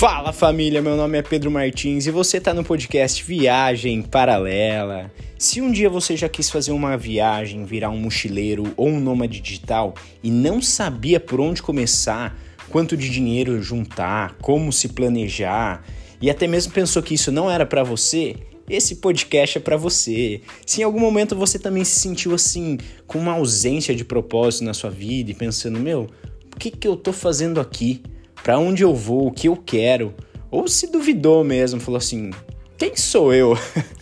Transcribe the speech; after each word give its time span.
Fala 0.00 0.32
família, 0.32 0.80
meu 0.80 0.96
nome 0.96 1.18
é 1.18 1.22
Pedro 1.22 1.50
Martins 1.50 2.06
e 2.06 2.10
você 2.10 2.38
está 2.38 2.54
no 2.54 2.64
podcast 2.64 3.22
Viagem 3.22 4.00
Paralela. 4.00 5.12
Se 5.38 5.60
um 5.60 5.70
dia 5.70 5.90
você 5.90 6.16
já 6.16 6.26
quis 6.26 6.48
fazer 6.48 6.72
uma 6.72 6.96
viagem, 6.96 7.66
virar 7.66 7.90
um 7.90 7.98
mochileiro 7.98 8.72
ou 8.78 8.88
um 8.88 8.98
nômade 8.98 9.42
digital 9.42 9.92
e 10.22 10.30
não 10.30 10.62
sabia 10.62 11.20
por 11.20 11.38
onde 11.38 11.62
começar, 11.62 12.34
quanto 12.70 12.96
de 12.96 13.10
dinheiro 13.10 13.62
juntar, 13.62 14.38
como 14.40 14.72
se 14.72 14.88
planejar 14.88 15.84
e 16.18 16.30
até 16.30 16.46
mesmo 16.46 16.72
pensou 16.72 17.02
que 17.02 17.12
isso 17.12 17.30
não 17.30 17.50
era 17.50 17.66
para 17.66 17.82
você, 17.82 18.36
esse 18.70 18.96
podcast 18.96 19.58
é 19.58 19.60
para 19.60 19.76
você. 19.76 20.40
Se 20.64 20.80
em 20.80 20.84
algum 20.84 20.98
momento 20.98 21.36
você 21.36 21.58
também 21.58 21.84
se 21.84 22.00
sentiu 22.00 22.34
assim, 22.34 22.78
com 23.06 23.18
uma 23.18 23.32
ausência 23.32 23.94
de 23.94 24.06
propósito 24.06 24.64
na 24.64 24.72
sua 24.72 24.88
vida 24.88 25.30
e 25.30 25.34
pensando, 25.34 25.78
meu, 25.78 26.06
o 26.54 26.58
que, 26.58 26.70
que 26.70 26.88
eu 26.88 26.96
tô 26.96 27.12
fazendo 27.12 27.60
aqui? 27.60 28.02
Para 28.50 28.58
onde 28.58 28.82
eu 28.82 28.92
vou? 28.92 29.28
O 29.28 29.30
que 29.30 29.46
eu 29.46 29.54
quero? 29.54 30.12
Ou 30.50 30.66
se 30.66 30.88
duvidou 30.88 31.44
mesmo, 31.44 31.78
falou 31.78 31.98
assim: 31.98 32.32
quem 32.76 32.96
sou 32.96 33.32
eu? 33.32 33.56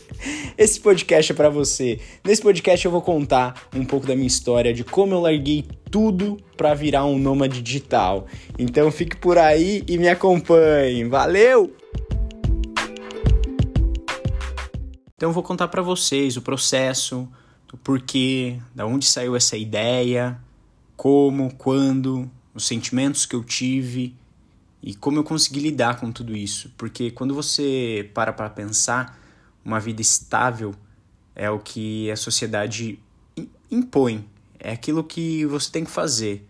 Esse 0.56 0.80
podcast 0.80 1.32
é 1.32 1.34
para 1.34 1.50
você. 1.50 2.00
Nesse 2.24 2.40
podcast 2.40 2.82
eu 2.82 2.90
vou 2.90 3.02
contar 3.02 3.68
um 3.76 3.84
pouco 3.84 4.06
da 4.06 4.14
minha 4.16 4.26
história, 4.26 4.72
de 4.72 4.84
como 4.84 5.12
eu 5.12 5.20
larguei 5.20 5.66
tudo 5.90 6.38
para 6.56 6.72
virar 6.72 7.04
um 7.04 7.18
nômade 7.18 7.60
digital. 7.60 8.26
Então 8.58 8.90
fique 8.90 9.18
por 9.18 9.36
aí 9.36 9.84
e 9.86 9.98
me 9.98 10.08
acompanhe. 10.08 11.04
Valeu! 11.04 11.76
Então 15.14 15.28
eu 15.28 15.32
vou 15.34 15.42
contar 15.42 15.68
para 15.68 15.82
vocês 15.82 16.38
o 16.38 16.40
processo, 16.40 17.28
o 17.70 17.76
porquê, 17.76 18.56
da 18.74 18.86
onde 18.86 19.04
saiu 19.04 19.36
essa 19.36 19.58
ideia, 19.58 20.40
como, 20.96 21.52
quando, 21.52 22.30
os 22.54 22.66
sentimentos 22.66 23.26
que 23.26 23.36
eu 23.36 23.44
tive 23.44 24.16
e 24.88 24.94
como 24.94 25.18
eu 25.18 25.22
consegui 25.22 25.60
lidar 25.60 26.00
com 26.00 26.10
tudo 26.10 26.34
isso. 26.34 26.72
Porque 26.78 27.10
quando 27.10 27.34
você 27.34 28.10
para 28.14 28.32
para 28.32 28.48
pensar, 28.48 29.20
uma 29.62 29.78
vida 29.78 30.00
estável 30.00 30.74
é 31.36 31.50
o 31.50 31.58
que 31.58 32.10
a 32.10 32.16
sociedade 32.16 32.98
impõe, 33.70 34.26
é 34.58 34.72
aquilo 34.72 35.04
que 35.04 35.44
você 35.44 35.70
tem 35.70 35.84
que 35.84 35.90
fazer. 35.90 36.48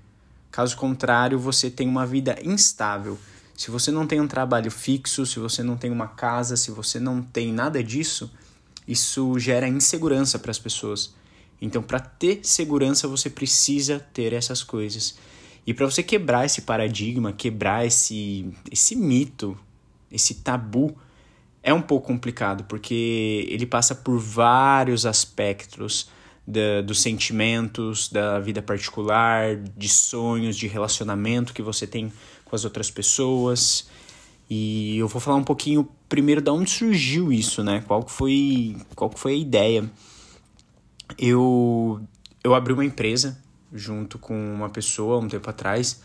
Caso 0.53 0.77
contrário, 0.77 1.37
você 1.37 1.69
tem 1.69 1.89
uma 1.89 2.07
vida 2.07 2.39
instável. 2.41 3.19
Se 3.57 3.73
você 3.73 3.91
não 3.91 4.07
tem 4.07 4.21
um 4.21 4.29
trabalho 4.29 4.71
fixo, 4.71 5.27
se 5.27 5.41
você 5.41 5.65
não 5.65 5.77
tem 5.77 5.91
uma 5.91 6.07
casa, 6.07 6.57
se 6.57 6.71
você 6.71 7.01
não 7.01 7.21
tem 7.21 7.53
nada 7.53 7.83
disso, 7.83 8.31
isso 8.87 9.37
gera 9.41 9.67
insegurança 9.67 10.39
para 10.39 10.53
as 10.53 10.61
pessoas. 10.61 11.13
Então, 11.61 11.83
para 11.83 11.99
ter 11.99 12.39
segurança, 12.45 13.09
você 13.09 13.29
precisa 13.29 13.99
ter 13.99 14.33
essas 14.33 14.63
coisas. 14.63 15.17
E 15.67 15.75
para 15.75 15.87
você 15.87 16.03
quebrar 16.03 16.47
esse 16.47 16.63
paradigma, 16.63 17.33
quebrar 17.33 17.87
esse, 17.87 18.51
esse 18.71 18.97
mito, 18.97 19.59
esse 20.11 20.37
tabu, 20.37 20.97
é 21.63 21.75
um 21.75 21.83
pouco 21.83 22.07
complicado, 22.07 22.65
porque 22.65 23.47
ele 23.49 23.67
passa 23.67 23.95
por 23.95 24.19
vários 24.19 25.05
aspectos 25.05 26.09
da, 26.47 26.81
dos 26.81 27.03
sentimentos, 27.03 28.09
da 28.09 28.39
vida 28.41 28.63
particular, 28.63 29.57
de 29.57 29.89
sonhos, 29.89 30.57
de 30.57 30.67
relacionamento 30.67 31.53
que 31.53 31.61
você 31.61 31.87
tem 31.87 32.11
com 32.45 32.57
as 32.57 32.65
outras 32.65 32.91
pessoas. 32.91 33.89
E 34.49 34.97
eu 34.97 35.07
vou 35.07 35.21
falar 35.21 35.37
um 35.37 35.45
pouquinho 35.45 35.87
primeiro 36.09 36.41
de 36.41 36.51
onde 36.51 36.71
surgiu 36.71 37.31
isso, 37.31 37.63
né? 37.63 37.85
Qual 37.87 38.09
foi, 38.09 38.77
qual 38.95 39.11
foi 39.15 39.33
a 39.33 39.37
ideia. 39.37 39.91
Eu, 41.19 42.01
eu 42.43 42.55
abri 42.55 42.73
uma 42.73 42.85
empresa 42.85 43.39
junto 43.73 44.19
com 44.19 44.35
uma 44.55 44.69
pessoa 44.69 45.19
um 45.19 45.29
tempo 45.29 45.49
atrás. 45.49 46.01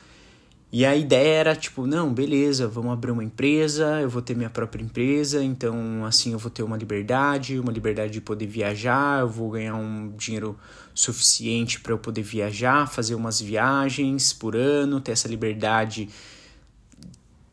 E 0.75 0.87
a 0.87 0.95
ideia 0.95 1.35
era 1.35 1.55
tipo, 1.55 1.85
não, 1.85 2.11
beleza, 2.11 2.67
vamos 2.67 2.93
abrir 2.93 3.11
uma 3.11 3.23
empresa, 3.23 4.01
eu 4.01 4.09
vou 4.09 4.23
ter 4.23 4.35
minha 4.35 4.49
própria 4.49 4.81
empresa, 4.81 5.43
então 5.43 6.03
assim 6.03 6.31
eu 6.31 6.39
vou 6.39 6.49
ter 6.49 6.63
uma 6.63 6.75
liberdade, 6.75 7.59
uma 7.59 7.71
liberdade 7.71 8.13
de 8.13 8.19
poder 8.19 8.47
viajar, 8.47 9.19
eu 9.19 9.29
vou 9.29 9.51
ganhar 9.51 9.75
um 9.75 10.11
dinheiro 10.17 10.57
suficiente 10.95 11.79
para 11.79 11.93
eu 11.93 11.99
poder 11.99 12.23
viajar, 12.23 12.87
fazer 12.87 13.13
umas 13.13 13.39
viagens 13.39 14.33
por 14.33 14.55
ano, 14.55 14.99
ter 14.99 15.11
essa 15.11 15.27
liberdade 15.27 16.09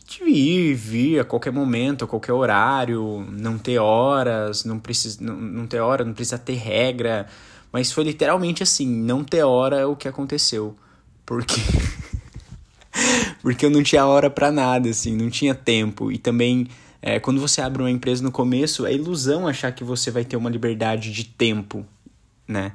de 0.06 0.25
ir, 0.25 0.75
vir 0.75 1.20
a 1.20 1.25
qualquer 1.25 1.53
momento, 1.53 2.06
a 2.06 2.09
qualquer 2.09 2.32
horário, 2.32 3.25
não 3.31 3.59
ter 3.59 3.78
horas, 3.78 4.65
não 4.65 4.78
precisa 4.78 5.22
não, 5.22 5.37
não 5.37 5.66
ter 5.66 5.81
hora, 5.81 6.04
não 6.04 6.15
precisa 6.15 6.38
ter 6.38 6.54
regra, 6.54 7.26
mas 7.72 7.92
foi 7.92 8.04
literalmente 8.04 8.62
assim, 8.62 8.86
não 8.86 9.25
ter 9.25 9.42
hora 9.42 9.88
o 9.88 9.97
que 9.97 10.08
aconteceu. 10.08 10.76
Porque 11.25 11.54
porque 13.42 13.64
eu 13.64 13.70
não 13.70 13.82
tinha 13.82 14.06
hora 14.06 14.28
para 14.31 14.50
nada, 14.50 14.88
assim, 14.88 15.16
não 15.16 15.31
tinha 15.31 15.54
tempo. 15.54 16.10
E 16.10 16.19
também, 16.19 16.69
é, 17.00 17.19
quando 17.19 17.41
você 17.41 17.60
abre 17.60 17.82
uma 17.82 17.91
empresa 17.91 18.22
no 18.22 18.32
começo, 18.32 18.86
é 18.86 18.92
ilusão 18.92 19.47
achar 19.47 19.72
que 19.72 19.84
você 19.84 20.10
vai 20.10 20.25
ter 20.25 20.36
uma 20.36 20.50
liberdade 20.50 21.12
de 21.12 21.25
tempo, 21.25 21.86
né? 22.47 22.72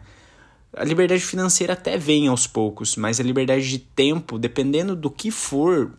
A 0.75 0.83
liberdade 0.83 1.21
financeira 1.21 1.73
até 1.73 1.97
vem 1.97 2.27
aos 2.27 2.47
poucos, 2.47 2.97
mas 2.97 3.19
a 3.19 3.23
liberdade 3.23 3.69
de 3.69 3.79
tempo, 3.79 4.37
dependendo 4.37 4.95
do 4.95 5.09
que 5.09 5.31
for, 5.31 5.93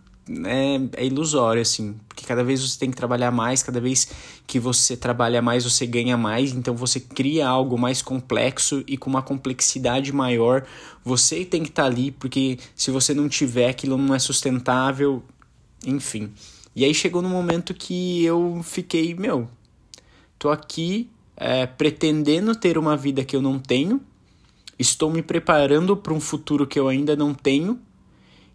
é, 0.44 1.02
é 1.02 1.06
ilusório, 1.06 1.62
assim, 1.62 1.94
cada 2.26 2.44
vez 2.44 2.60
você 2.60 2.78
tem 2.78 2.90
que 2.90 2.96
trabalhar 2.96 3.30
mais, 3.30 3.62
cada 3.62 3.80
vez 3.80 4.08
que 4.46 4.58
você 4.58 4.96
trabalha 4.96 5.40
mais, 5.40 5.64
você 5.64 5.86
ganha 5.86 6.16
mais, 6.16 6.52
então 6.52 6.74
você 6.74 7.00
cria 7.00 7.46
algo 7.46 7.78
mais 7.78 8.02
complexo 8.02 8.82
e 8.86 8.96
com 8.96 9.08
uma 9.08 9.22
complexidade 9.22 10.12
maior. 10.12 10.66
Você 11.04 11.44
tem 11.44 11.62
que 11.62 11.68
estar 11.68 11.84
tá 11.84 11.88
ali, 11.88 12.10
porque 12.10 12.58
se 12.74 12.90
você 12.90 13.14
não 13.14 13.28
tiver, 13.28 13.70
aquilo 13.70 13.96
não 13.96 14.14
é 14.14 14.18
sustentável, 14.18 15.22
enfim. 15.86 16.32
E 16.74 16.84
aí 16.84 16.92
chegou 16.92 17.22
no 17.22 17.28
momento 17.28 17.72
que 17.72 18.24
eu 18.24 18.60
fiquei, 18.62 19.14
meu, 19.14 19.48
tô 20.38 20.50
aqui 20.50 21.08
é, 21.36 21.66
pretendendo 21.66 22.54
ter 22.54 22.76
uma 22.76 22.96
vida 22.96 23.24
que 23.24 23.36
eu 23.36 23.40
não 23.40 23.58
tenho, 23.58 24.00
estou 24.78 25.10
me 25.10 25.22
preparando 25.22 25.96
para 25.96 26.12
um 26.12 26.20
futuro 26.20 26.66
que 26.66 26.78
eu 26.78 26.88
ainda 26.88 27.16
não 27.16 27.32
tenho 27.32 27.80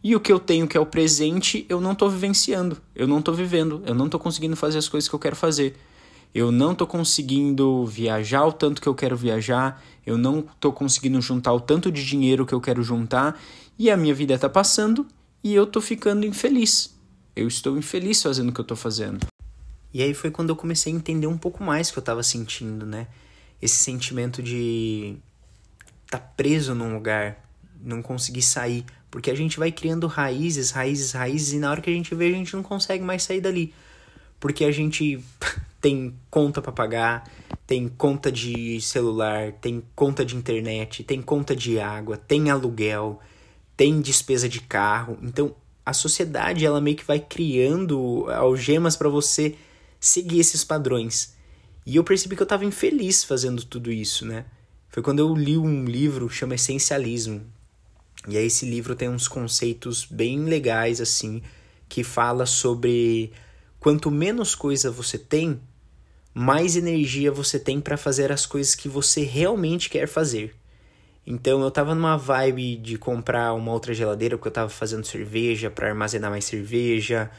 e 0.04 0.16
o 0.16 0.20
que 0.20 0.32
eu 0.32 0.40
tenho, 0.40 0.68
que 0.68 0.76
é 0.76 0.80
o 0.80 0.86
presente, 0.86 1.66
eu 1.70 1.80
não 1.80 1.92
estou 1.92 2.10
vivenciando, 2.10 2.78
eu 2.96 3.08
não 3.08 3.20
estou 3.20 3.34
vivendo, 3.34 3.84
eu 3.86 3.94
não 3.94 4.06
estou 4.06 4.20
conseguindo 4.20 4.56
fazer 4.56 4.80
as 4.80 4.90
coisas 4.90 5.08
que 5.08 5.14
eu 5.14 5.20
quero 5.20 5.36
fazer. 5.36 5.78
Eu 6.34 6.52
não 6.52 6.72
estou 6.72 6.88
conseguindo 6.88 7.86
viajar 7.86 8.46
o 8.46 8.54
tanto 8.54 8.82
que 8.82 8.88
eu 8.88 8.96
quero 8.96 9.16
viajar, 9.16 9.84
eu 10.06 10.18
não 10.18 10.40
estou 10.40 10.72
conseguindo 10.72 11.22
juntar 11.22 11.54
o 11.54 11.60
tanto 11.60 11.92
de 11.92 12.04
dinheiro 12.04 12.46
que 12.46 12.54
eu 12.54 12.62
quero 12.62 12.82
juntar, 12.82 13.40
e 13.78 13.92
a 13.92 13.98
minha 13.98 14.14
vida 14.14 14.34
está 14.34 14.50
passando 14.50 15.06
e 15.44 15.54
eu 15.54 15.66
estou 15.66 15.82
ficando 15.82 16.26
infeliz. 16.26 16.96
Eu 17.36 17.48
estou 17.48 17.78
infeliz 17.78 18.24
fazendo 18.24 18.50
o 18.50 18.54
que 18.54 18.62
eu 18.62 18.64
estou 18.64 18.78
fazendo. 18.78 19.28
E 19.94 20.02
aí 20.02 20.14
foi 20.14 20.32
quando 20.32 20.50
eu 20.50 20.56
comecei 20.56 20.92
a 20.92 20.96
entender 20.96 21.28
um 21.28 21.38
pouco 21.38 21.64
mais 21.64 21.90
o 21.90 21.94
que 21.94 22.00
eu 22.00 22.02
estava 22.02 22.24
sentindo, 22.24 22.86
né? 22.86 23.08
Esse 23.62 23.76
sentimento 23.76 24.42
de 24.42 25.18
estar 26.06 26.20
tá 26.20 26.26
preso 26.38 26.74
num 26.74 26.94
lugar, 26.94 27.46
não 27.84 28.02
conseguir 28.02 28.42
sair, 28.42 28.86
porque 29.12 29.30
a 29.30 29.36
gente 29.36 29.60
vai 29.60 29.72
criando 29.74 30.08
raízes, 30.08 30.72
raízes, 30.72 31.12
raízes, 31.12 31.52
e 31.52 31.60
na 31.60 31.70
hora 31.70 31.82
que 31.82 31.90
a 31.90 31.94
gente 31.94 32.16
vê, 32.16 32.30
a 32.30 32.32
gente 32.32 32.56
não 32.56 32.64
consegue 32.64 33.04
mais 33.04 33.24
sair 33.24 33.42
dali. 33.42 33.74
Porque 34.40 34.64
a 34.64 34.72
gente 34.72 35.22
tem 35.82 36.16
conta 36.30 36.62
para 36.62 36.72
pagar, 36.72 37.30
tem 37.68 37.90
conta 37.90 38.32
de 38.32 38.80
celular, 38.80 39.52
tem 39.52 39.84
conta 39.94 40.24
de 40.24 40.38
internet, 40.38 41.04
tem 41.04 41.22
conta 41.22 41.54
de 41.54 41.78
água, 41.78 42.16
tem 42.16 42.50
aluguel, 42.50 43.20
tem 43.76 44.00
despesa 44.00 44.48
de 44.48 44.62
carro. 44.62 45.18
Então, 45.22 45.54
a 45.86 45.92
sociedade 45.92 46.66
ela 46.66 46.80
meio 46.80 46.96
que 46.96 47.04
vai 47.04 47.20
criando 47.20 48.26
algemas 48.30 48.96
para 48.96 49.10
você 49.10 49.56
seguir 50.00 50.40
esses 50.40 50.64
padrões. 50.64 51.36
E 51.86 51.98
eu 51.98 52.04
percebi 52.04 52.36
que 52.36 52.42
eu 52.42 52.46
estava 52.46 52.64
infeliz 52.64 53.26
fazendo 53.26 53.64
tudo 53.66 53.92
isso, 53.92 54.26
né? 54.26 54.46
Foi 54.88 55.04
quando 55.04 55.20
eu 55.20 55.36
li 55.36 55.58
um 55.58 55.84
livro 55.84 56.30
chama 56.30 56.56
Essencialismo, 56.56 57.42
e 58.28 58.38
aí 58.38 58.46
esse 58.46 58.66
livro 58.66 58.96
tem 58.96 59.10
uns 59.10 59.28
conceitos 59.28 60.06
bem 60.06 60.44
legais 60.46 61.02
assim, 61.02 61.42
que 61.90 62.04
fala 62.04 62.46
sobre 62.46 63.32
quanto 63.80 64.12
menos 64.12 64.56
coisa 64.56 64.92
você 64.92 65.18
tem, 65.18 65.60
mais 66.34 66.76
energia 66.76 67.32
você 67.32 67.60
tem 67.60 67.82
para 67.82 67.98
fazer 67.98 68.32
as 68.32 68.46
coisas 68.46 68.76
que 68.76 68.88
você 68.88 69.24
realmente 69.24 69.90
quer 69.90 70.08
fazer. 70.08 70.56
Então 71.26 71.62
eu 71.62 71.70
tava 71.70 71.94
numa 71.94 72.18
vibe 72.18 72.78
de 72.78 72.98
comprar 72.98 73.54
uma 73.54 73.72
outra 73.72 73.94
geladeira 73.94 74.38
porque 74.38 74.48
eu 74.48 74.54
tava 74.54 74.70
fazendo 74.70 75.06
cerveja 75.06 75.70
para 75.70 75.90
armazenar 75.90 76.32
mais 76.32 76.46
cerveja, 76.46 77.30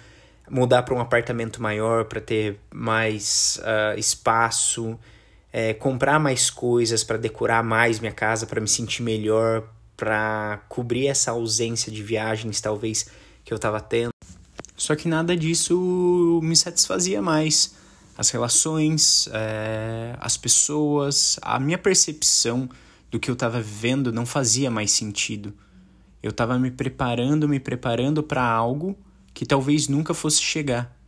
mudar 0.49 0.83
para 0.83 0.95
um 0.95 1.01
apartamento 1.01 1.61
maior 1.63 2.05
para 2.05 2.21
ter 2.21 2.59
mais 2.73 3.61
uh, 3.63 3.99
espaço, 3.99 4.99
é, 5.53 5.75
comprar 5.75 6.19
mais 6.19 6.51
coisas 6.51 7.03
para 7.03 7.17
decorar 7.17 7.63
mais 7.63 7.99
minha 7.99 8.13
casa 8.13 8.47
para 8.47 8.61
me 8.61 8.69
sentir 8.69 9.03
melhor, 9.03 9.69
para 10.03 10.61
cobrir 10.69 11.07
essa 11.07 11.31
ausência 11.31 11.93
de 11.93 12.03
viagens, 12.03 12.61
talvez, 12.61 13.07
que 13.45 13.53
eu 13.53 13.55
estava 13.55 13.81
tendo. 13.81 14.11
Só 14.77 14.97
que 14.97 15.07
nada 15.07 15.37
disso 15.37 16.41
me 16.43 16.57
satisfazia 16.57 17.23
mais. 17.23 17.77
As 18.19 18.29
relações, 18.31 19.29
é, 19.33 20.17
as 20.19 20.37
pessoas, 20.37 21.39
a 21.41 21.61
minha 21.61 21.79
percepção 21.79 22.69
do 23.13 23.21
que 23.21 23.31
eu 23.31 23.35
estava 23.35 23.63
vivendo 23.63 24.13
não 24.13 24.27
fazia 24.27 24.73
mais 24.73 24.91
sentido. 24.91 25.55
Eu 26.21 26.31
estava 26.31 26.59
me 26.59 26.73
preparando, 26.73 27.49
me 27.49 27.61
preparando 27.61 28.25
para 28.25 28.43
algo 28.43 28.99
que 29.33 29.47
talvez 29.47 29.87
nunca 29.87 30.13
fosse 30.13 30.43
chegar. 30.43 30.99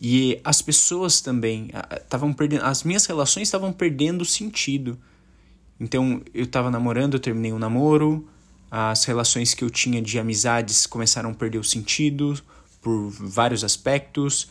E 0.00 0.40
as 0.44 0.62
pessoas 0.62 1.20
também 1.20 1.72
estavam 2.00 2.32
perdendo, 2.32 2.62
as 2.62 2.84
minhas 2.84 3.06
relações 3.06 3.48
estavam 3.48 3.72
perdendo 3.72 4.24
sentido. 4.24 4.96
Então, 5.82 6.22
eu 6.32 6.44
estava 6.44 6.70
namorando, 6.70 7.14
eu 7.14 7.20
terminei 7.20 7.52
um 7.52 7.58
namoro, 7.58 8.24
as 8.70 9.04
relações 9.04 9.52
que 9.52 9.64
eu 9.64 9.68
tinha 9.68 10.00
de 10.00 10.16
amizades 10.16 10.86
começaram 10.86 11.30
a 11.30 11.34
perder 11.34 11.58
o 11.58 11.64
sentido 11.64 12.40
por 12.80 13.10
vários 13.10 13.64
aspectos. 13.64 14.48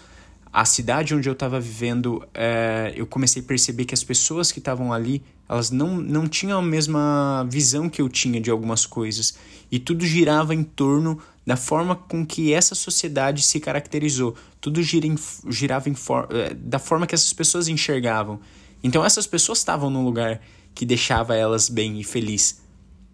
A 0.52 0.66
cidade 0.66 1.16
onde 1.16 1.30
eu 1.30 1.34
estava 1.34 1.58
vivendo, 1.58 2.22
é, 2.34 2.92
eu 2.98 3.08
comecei 3.08 3.42
a 3.42 3.46
perceber 3.46 3.86
que 3.86 3.94
as 3.94 4.04
pessoas 4.04 4.52
que 4.52 4.60
estavam 4.60 4.92
ali, 4.92 5.24
elas 5.48 5.72
não, 5.72 5.96
não 5.96 6.28
tinham 6.28 6.60
a 6.60 6.62
mesma 6.62 7.48
visão 7.50 7.90
que 7.90 8.02
eu 8.02 8.10
tinha 8.10 8.42
de 8.42 8.52
algumas 8.52 8.86
coisas. 8.86 9.34
E 9.72 9.80
tudo 9.80 10.06
girava 10.06 10.54
em 10.54 10.64
torno 10.64 11.18
da 11.48 11.56
forma 11.56 11.96
com 11.96 12.26
que 12.26 12.54
essa 12.54 12.76
sociedade 12.76 13.42
se 13.42 13.62
caracterizou. 13.62 14.36
Tudo 14.60 14.84
gira 14.84 15.08
em, 15.08 15.16
girava 15.48 15.90
em 15.90 15.96
for, 15.96 16.28
eh, 16.30 16.54
da 16.54 16.78
forma 16.78 17.08
que 17.08 17.16
essas 17.16 17.32
pessoas 17.32 17.70
enxergavam. 17.70 18.38
Então 18.84 19.06
essas 19.06 19.26
pessoas 19.26 19.60
estavam 19.60 19.90
num 19.90 20.04
lugar 20.04 20.42
que 20.74 20.86
deixava 20.86 21.36
elas 21.36 21.70
bem 21.70 22.00
e 22.00 22.04
feliz. 22.04 22.62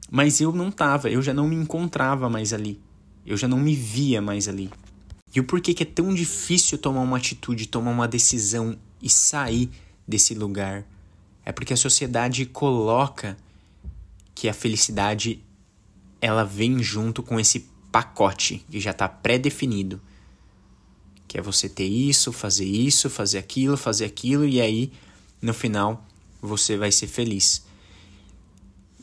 Mas 0.10 0.40
eu 0.40 0.52
não 0.52 0.70
estava, 0.70 1.10
eu 1.10 1.22
já 1.22 1.34
não 1.34 1.48
me 1.48 1.56
encontrava 1.56 2.30
mais 2.30 2.54
ali. 2.54 2.80
Eu 3.26 3.36
já 3.36 3.48
não 3.48 3.60
me 3.60 3.76
via 3.76 4.22
mais 4.22 4.48
ali. 4.48 4.70
E 5.36 5.40
o 5.40 5.44
porquê 5.44 5.74
que 5.74 5.84
é 5.84 5.86
tão 5.86 6.14
difícil 6.14 6.78
tomar 6.78 7.02
uma 7.02 7.18
atitude, 7.18 7.68
tomar 7.68 7.92
uma 7.92 8.08
decisão 8.08 8.78
e 9.02 9.10
sair 9.10 9.70
desse 10.08 10.34
lugar? 10.34 10.86
É 11.44 11.52
porque 11.52 11.74
a 11.74 11.78
sociedade 11.78 12.46
coloca 12.46 13.38
que 14.34 14.48
a 14.48 14.54
felicidade 14.54 15.44
ela 16.22 16.44
vem 16.44 16.82
junto 16.82 17.22
com 17.22 17.40
esse 17.40 17.70
pacote 17.92 18.66
que 18.70 18.80
já 18.80 18.92
está 18.92 19.10
pré-definido. 19.10 20.02
Que 21.28 21.38
é 21.38 21.42
você 21.42 21.68
ter 21.68 21.86
isso, 21.86 22.32
fazer 22.32 22.66
isso, 22.66 23.10
fazer 23.10 23.38
aquilo, 23.38 23.76
fazer 23.76 24.06
aquilo, 24.06 24.46
e 24.46 24.62
aí 24.62 24.92
no 25.42 25.54
final 25.54 26.07
você 26.42 26.78
vai 26.78 26.92
ser 26.92 27.08
feliz. 27.08 27.66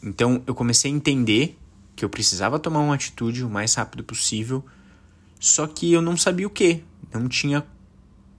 Então 0.03 0.43
eu 0.47 0.55
comecei 0.55 0.91
a 0.91 0.95
entender 0.95 1.59
que 1.97 2.05
eu 2.05 2.09
precisava 2.09 2.59
tomar 2.59 2.81
uma 2.81 2.95
atitude 2.95 3.45
o 3.45 3.49
mais 3.49 3.75
rápido 3.75 4.05
possível, 4.05 4.65
só 5.41 5.67
que 5.67 5.93
eu 5.93 6.03
não 6.03 6.17
sabia 6.17 6.47
o 6.47 6.51
que, 6.51 6.83
não 7.13 7.29
tinha, 7.29 7.65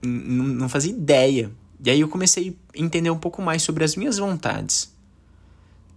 não, 0.02 0.68
fazia 0.68 0.92
ideia. 0.92 1.50
E 1.84 1.90
aí 1.90 2.00
eu 2.00 2.08
comecei 2.08 2.56
a 2.74 2.80
entender 2.80 3.10
um 3.10 3.18
pouco 3.18 3.42
mais 3.42 3.62
sobre 3.62 3.84
as 3.84 3.96
minhas 3.96 4.18
vontades. 4.18 4.94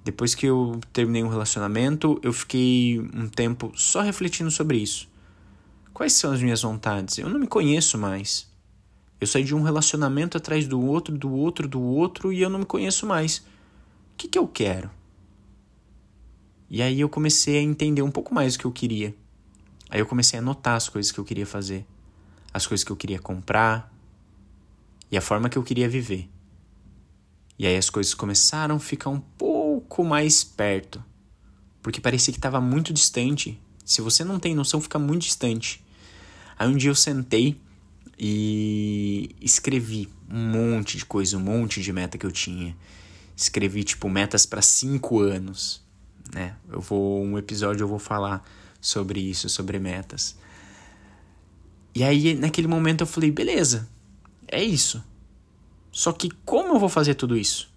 Depois 0.04 0.34
que 0.34 0.46
eu 0.46 0.80
terminei 0.92 1.24
um 1.24 1.30
relacionamento, 1.30 2.20
eu 2.24 2.34
fiquei 2.34 3.00
um 3.14 3.28
tempo 3.28 3.72
só 3.76 4.02
refletindo 4.02 4.50
sobre 4.50 4.78
isso. 4.78 5.08
Quais 5.94 6.14
são 6.14 6.32
as 6.32 6.42
minhas 6.42 6.62
vontades? 6.62 7.18
Eu 7.18 7.30
não 7.30 7.40
me 7.40 7.48
conheço 7.48 7.98
mais. 7.98 8.49
Eu 9.20 9.28
saí 9.28 9.44
de 9.44 9.54
um 9.54 9.62
relacionamento 9.62 10.38
atrás 10.38 10.68
do 10.68 10.80
outro, 10.80 11.18
do 11.18 11.32
outro, 11.32 11.68
do 11.68 11.82
outro 11.82 12.32
e 12.32 12.42
eu 12.42 12.50
não 12.50 12.60
me 12.60 12.66
conheço 12.66 13.06
mais. 13.06 13.40
O 13.40 14.18
que, 14.18 14.28
que 14.28 14.40
eu 14.40 14.48
quero? 14.48 14.90
E 16.70 16.82
aí 16.82 17.02
eu 17.02 17.10
comecei 17.10 17.58
a 17.58 17.62
entender 17.62 18.02
um 18.02 18.12
pouco 18.12 18.34
mais 18.34 18.56
o 18.56 18.60
que 18.60 18.66
eu 18.66 18.72
queria. 18.72 19.16
Aí 19.90 20.00
eu 20.00 20.06
comecei 20.06 20.38
a 20.38 20.42
notar 20.42 20.78
as 20.78 20.88
coisas 20.88 21.12
que 21.12 21.20
eu 21.20 21.26
queria 21.26 21.46
fazer, 21.46 21.86
as 22.54 22.68
coisas 22.68 22.84
que 22.84 22.92
eu 22.92 22.96
queria 22.96 23.20
comprar 23.20 23.92
e 25.12 25.18
a 25.18 25.22
forma 25.22 25.50
que 25.50 25.58
eu 25.58 25.64
queria 25.64 25.90
viver. 25.90 26.30
E 27.58 27.66
aí 27.66 27.76
as 27.76 27.90
coisas 27.90 28.14
começaram 28.14 28.76
a 28.76 28.80
ficar 28.80 29.10
um 29.10 29.20
pouco 29.20 30.04
mais 30.04 30.44
perto, 30.44 31.04
porque 31.82 32.00
parecia 32.00 32.32
que 32.32 32.38
estava 32.38 32.62
muito 32.62 32.94
distante. 32.94 33.60
Se 33.84 34.00
você 34.02 34.24
não 34.24 34.40
tem 34.40 34.54
noção, 34.54 34.80
fica 34.80 35.00
muito 35.00 35.24
distante. 35.24 35.84
Aí 36.58 36.70
um 36.70 36.78
dia 36.78 36.92
eu 36.92 36.96
sentei 36.96 37.60
e 38.20 39.34
escrevi 39.40 40.10
um 40.30 40.52
monte 40.52 40.98
de 40.98 41.06
coisa, 41.06 41.38
um 41.38 41.40
monte 41.40 41.82
de 41.82 41.94
meta 41.94 42.18
que 42.18 42.26
eu 42.26 42.32
tinha. 42.32 42.76
Escrevi 43.36 43.86
tipo 43.86 44.10
metas 44.10 44.46
para 44.46 44.62
cinco 44.62 45.22
anos, 45.22 45.82
né? 46.34 46.58
Eu 46.70 46.82
vou 46.82 47.24
um 47.24 47.38
episódio 47.38 47.86
eu 47.86 47.88
vou 47.88 48.00
falar 48.00 48.44
sobre 48.82 49.22
isso, 49.22 49.48
sobre 49.48 49.80
metas. 49.80 50.38
E 51.96 52.04
aí 52.04 52.36
naquele 52.36 52.68
momento 52.68 53.02
eu 53.02 53.08
falei, 53.08 53.32
beleza, 53.32 53.88
é 54.48 54.62
isso. 54.62 55.02
Só 55.90 56.12
que 56.12 56.30
como 56.44 56.74
eu 56.74 56.80
vou 56.80 56.90
fazer 56.90 57.16
tudo 57.16 57.38
isso? 57.38 57.74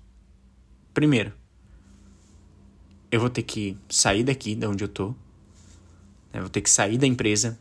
Primeiro, 0.93 1.33
eu 3.13 3.21
vou 3.21 3.31
ter 3.31 3.43
que 3.43 3.77
sair 3.89 4.25
daqui, 4.25 4.57
de 4.57 4.67
onde 4.67 4.83
eu 4.83 4.89
tô. 4.89 5.15
Né? 6.33 6.41
Vou 6.41 6.49
ter 6.49 6.61
que 6.61 6.71
sair 6.71 6.99
da 6.99 7.07
empresa. 7.07 7.59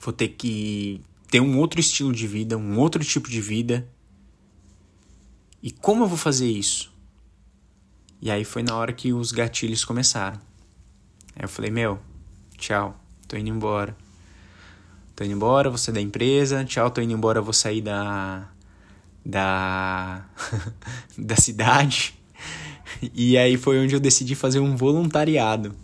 Vou 0.00 0.12
ter 0.12 0.28
que 0.28 1.00
ter 1.30 1.40
um 1.40 1.58
outro 1.58 1.78
estilo 1.78 2.12
de 2.12 2.26
vida, 2.26 2.58
um 2.58 2.78
outro 2.78 3.04
tipo 3.04 3.28
de 3.28 3.40
vida. 3.40 3.88
E 5.62 5.70
como 5.70 6.04
eu 6.04 6.08
vou 6.08 6.18
fazer 6.18 6.50
isso? 6.50 6.92
E 8.20 8.30
aí 8.30 8.44
foi 8.44 8.62
na 8.62 8.74
hora 8.74 8.92
que 8.92 9.12
os 9.12 9.32
gatilhos 9.32 9.84
começaram. 9.84 10.38
Aí 11.36 11.42
eu 11.42 11.48
falei, 11.48 11.70
meu, 11.70 11.98
tchau, 12.58 12.98
tô 13.28 13.36
indo 13.36 13.48
embora. 13.48 13.96
Tô 15.14 15.24
indo 15.24 15.34
embora, 15.34 15.68
vou 15.68 15.78
sair 15.78 15.94
da 15.94 16.00
empresa, 16.00 16.64
tchau, 16.64 16.90
tô 16.90 17.00
indo 17.00 17.12
embora, 17.12 17.40
vou 17.40 17.52
sair 17.52 17.80
da. 17.80 18.48
da. 19.24 20.24
da 21.16 21.36
cidade. 21.36 22.14
E 23.14 23.38
aí 23.38 23.56
foi 23.56 23.78
onde 23.78 23.94
eu 23.94 24.00
decidi 24.00 24.34
fazer 24.34 24.60
um 24.60 24.76
voluntariado. 24.76 25.74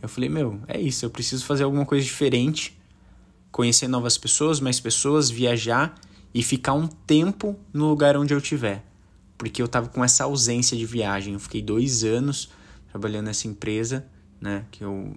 Eu 0.00 0.08
falei, 0.08 0.30
meu, 0.30 0.60
é 0.66 0.80
isso, 0.80 1.04
eu 1.04 1.10
preciso 1.10 1.44
fazer 1.44 1.64
alguma 1.64 1.84
coisa 1.84 2.04
diferente, 2.04 2.79
conhecer 3.50 3.88
novas 3.88 4.16
pessoas, 4.16 4.60
mais 4.60 4.80
pessoas, 4.80 5.30
viajar 5.30 5.94
e 6.32 6.42
ficar 6.42 6.74
um 6.74 6.86
tempo 6.86 7.58
no 7.72 7.88
lugar 7.88 8.16
onde 8.16 8.32
eu 8.32 8.38
estiver. 8.38 8.84
Porque 9.36 9.60
eu 9.60 9.68
tava 9.68 9.88
com 9.88 10.04
essa 10.04 10.24
ausência 10.24 10.76
de 10.76 10.86
viagem. 10.86 11.34
Eu 11.34 11.40
fiquei 11.40 11.62
dois 11.62 12.04
anos 12.04 12.50
trabalhando 12.90 13.26
nessa 13.26 13.46
empresa, 13.46 14.06
né, 14.40 14.64
que 14.70 14.82
eu 14.84 15.14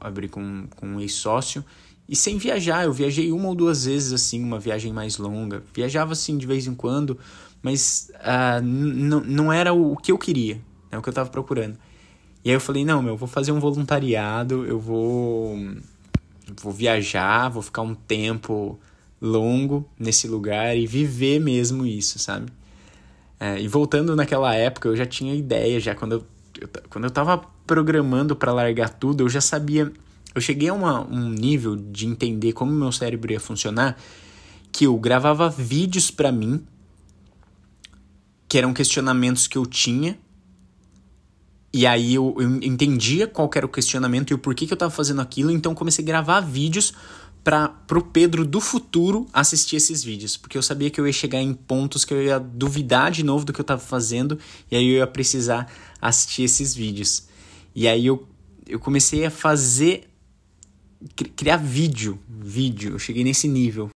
abri 0.00 0.28
com, 0.28 0.66
com 0.76 0.86
um 0.86 1.00
ex-sócio. 1.00 1.64
E 2.08 2.14
sem 2.14 2.36
viajar, 2.36 2.84
eu 2.84 2.92
viajei 2.92 3.32
uma 3.32 3.48
ou 3.48 3.54
duas 3.54 3.86
vezes, 3.86 4.12
assim, 4.12 4.42
uma 4.42 4.58
viagem 4.58 4.92
mais 4.92 5.16
longa. 5.16 5.62
Viajava, 5.72 6.12
assim, 6.12 6.36
de 6.36 6.46
vez 6.46 6.66
em 6.66 6.74
quando, 6.74 7.18
mas 7.62 8.10
uh, 8.16 8.62
não 8.62 9.50
era 9.50 9.72
o 9.72 9.96
que 9.96 10.12
eu 10.12 10.18
queria, 10.18 10.60
é 10.90 10.98
o 10.98 11.02
que 11.02 11.08
eu 11.08 11.12
estava 11.12 11.30
procurando. 11.30 11.78
E 12.44 12.50
aí 12.50 12.56
eu 12.56 12.60
falei, 12.60 12.84
não, 12.84 13.02
meu, 13.02 13.16
vou 13.16 13.26
fazer 13.26 13.52
um 13.52 13.58
voluntariado, 13.58 14.66
eu 14.66 14.78
vou, 14.78 15.56
vou 16.60 16.72
viajar, 16.72 17.48
vou 17.48 17.62
ficar 17.62 17.82
um 17.82 17.94
tempo 17.94 18.78
longo 19.20 19.88
nesse 19.98 20.28
lugar 20.28 20.76
e 20.76 20.86
viver 20.86 21.40
mesmo 21.40 21.86
isso, 21.86 22.18
sabe? 22.18 22.52
É, 23.40 23.60
e 23.60 23.68
voltando 23.68 24.14
naquela 24.14 24.54
época, 24.54 24.88
eu 24.88 24.96
já 24.96 25.06
tinha 25.06 25.34
ideia, 25.34 25.80
já 25.80 25.94
quando 25.94 26.12
eu, 26.12 26.26
eu 26.60 26.68
quando 26.88 27.04
eu 27.04 27.10
tava 27.10 27.38
programando 27.66 28.36
para 28.36 28.52
largar 28.52 28.90
tudo, 28.90 29.24
eu 29.24 29.28
já 29.28 29.40
sabia, 29.40 29.90
eu 30.34 30.40
cheguei 30.40 30.68
a 30.68 30.74
uma, 30.74 31.06
um 31.06 31.28
nível 31.30 31.76
de 31.76 32.06
entender 32.06 32.52
como 32.52 32.72
meu 32.72 32.92
cérebro 32.92 33.32
ia 33.32 33.40
funcionar, 33.40 33.96
que 34.70 34.84
eu 34.84 34.96
gravava 34.98 35.48
vídeos 35.48 36.10
para 36.10 36.30
mim 36.30 36.64
que 38.54 38.58
eram 38.58 38.72
questionamentos 38.72 39.48
que 39.48 39.58
eu 39.58 39.66
tinha. 39.66 40.16
E 41.74 41.88
aí 41.88 42.14
eu, 42.14 42.36
eu 42.38 42.48
entendia 42.62 43.26
qual 43.26 43.50
era 43.52 43.66
o 43.66 43.68
questionamento 43.68 44.30
e 44.30 44.34
o 44.34 44.38
porquê 44.38 44.64
que 44.64 44.72
eu 44.72 44.76
estava 44.76 44.92
fazendo 44.92 45.20
aquilo, 45.20 45.50
então 45.50 45.74
comecei 45.74 46.04
a 46.04 46.06
gravar 46.06 46.38
vídeos 46.38 46.94
para 47.42 47.68
pro 47.68 48.00
Pedro 48.00 48.44
do 48.46 48.60
futuro 48.60 49.26
assistir 49.32 49.74
esses 49.74 50.04
vídeos, 50.04 50.36
porque 50.36 50.56
eu 50.56 50.62
sabia 50.62 50.88
que 50.88 51.00
eu 51.00 51.06
ia 51.06 51.12
chegar 51.12 51.42
em 51.42 51.52
pontos 51.52 52.04
que 52.04 52.14
eu 52.14 52.22
ia 52.22 52.38
duvidar 52.38 53.10
de 53.10 53.24
novo 53.24 53.44
do 53.44 53.52
que 53.52 53.60
eu 53.60 53.64
estava 53.64 53.80
fazendo 53.80 54.38
e 54.70 54.76
aí 54.76 54.86
eu 54.86 54.98
ia 54.98 55.06
precisar 55.08 55.68
assistir 56.00 56.44
esses 56.44 56.76
vídeos. 56.76 57.24
E 57.74 57.88
aí 57.88 58.06
eu, 58.06 58.24
eu 58.68 58.78
comecei 58.78 59.26
a 59.26 59.30
fazer 59.30 60.08
criar 61.34 61.56
vídeo, 61.56 62.20
vídeo, 62.28 62.92
eu 62.92 63.00
cheguei 63.00 63.24
nesse 63.24 63.48
nível. 63.48 63.90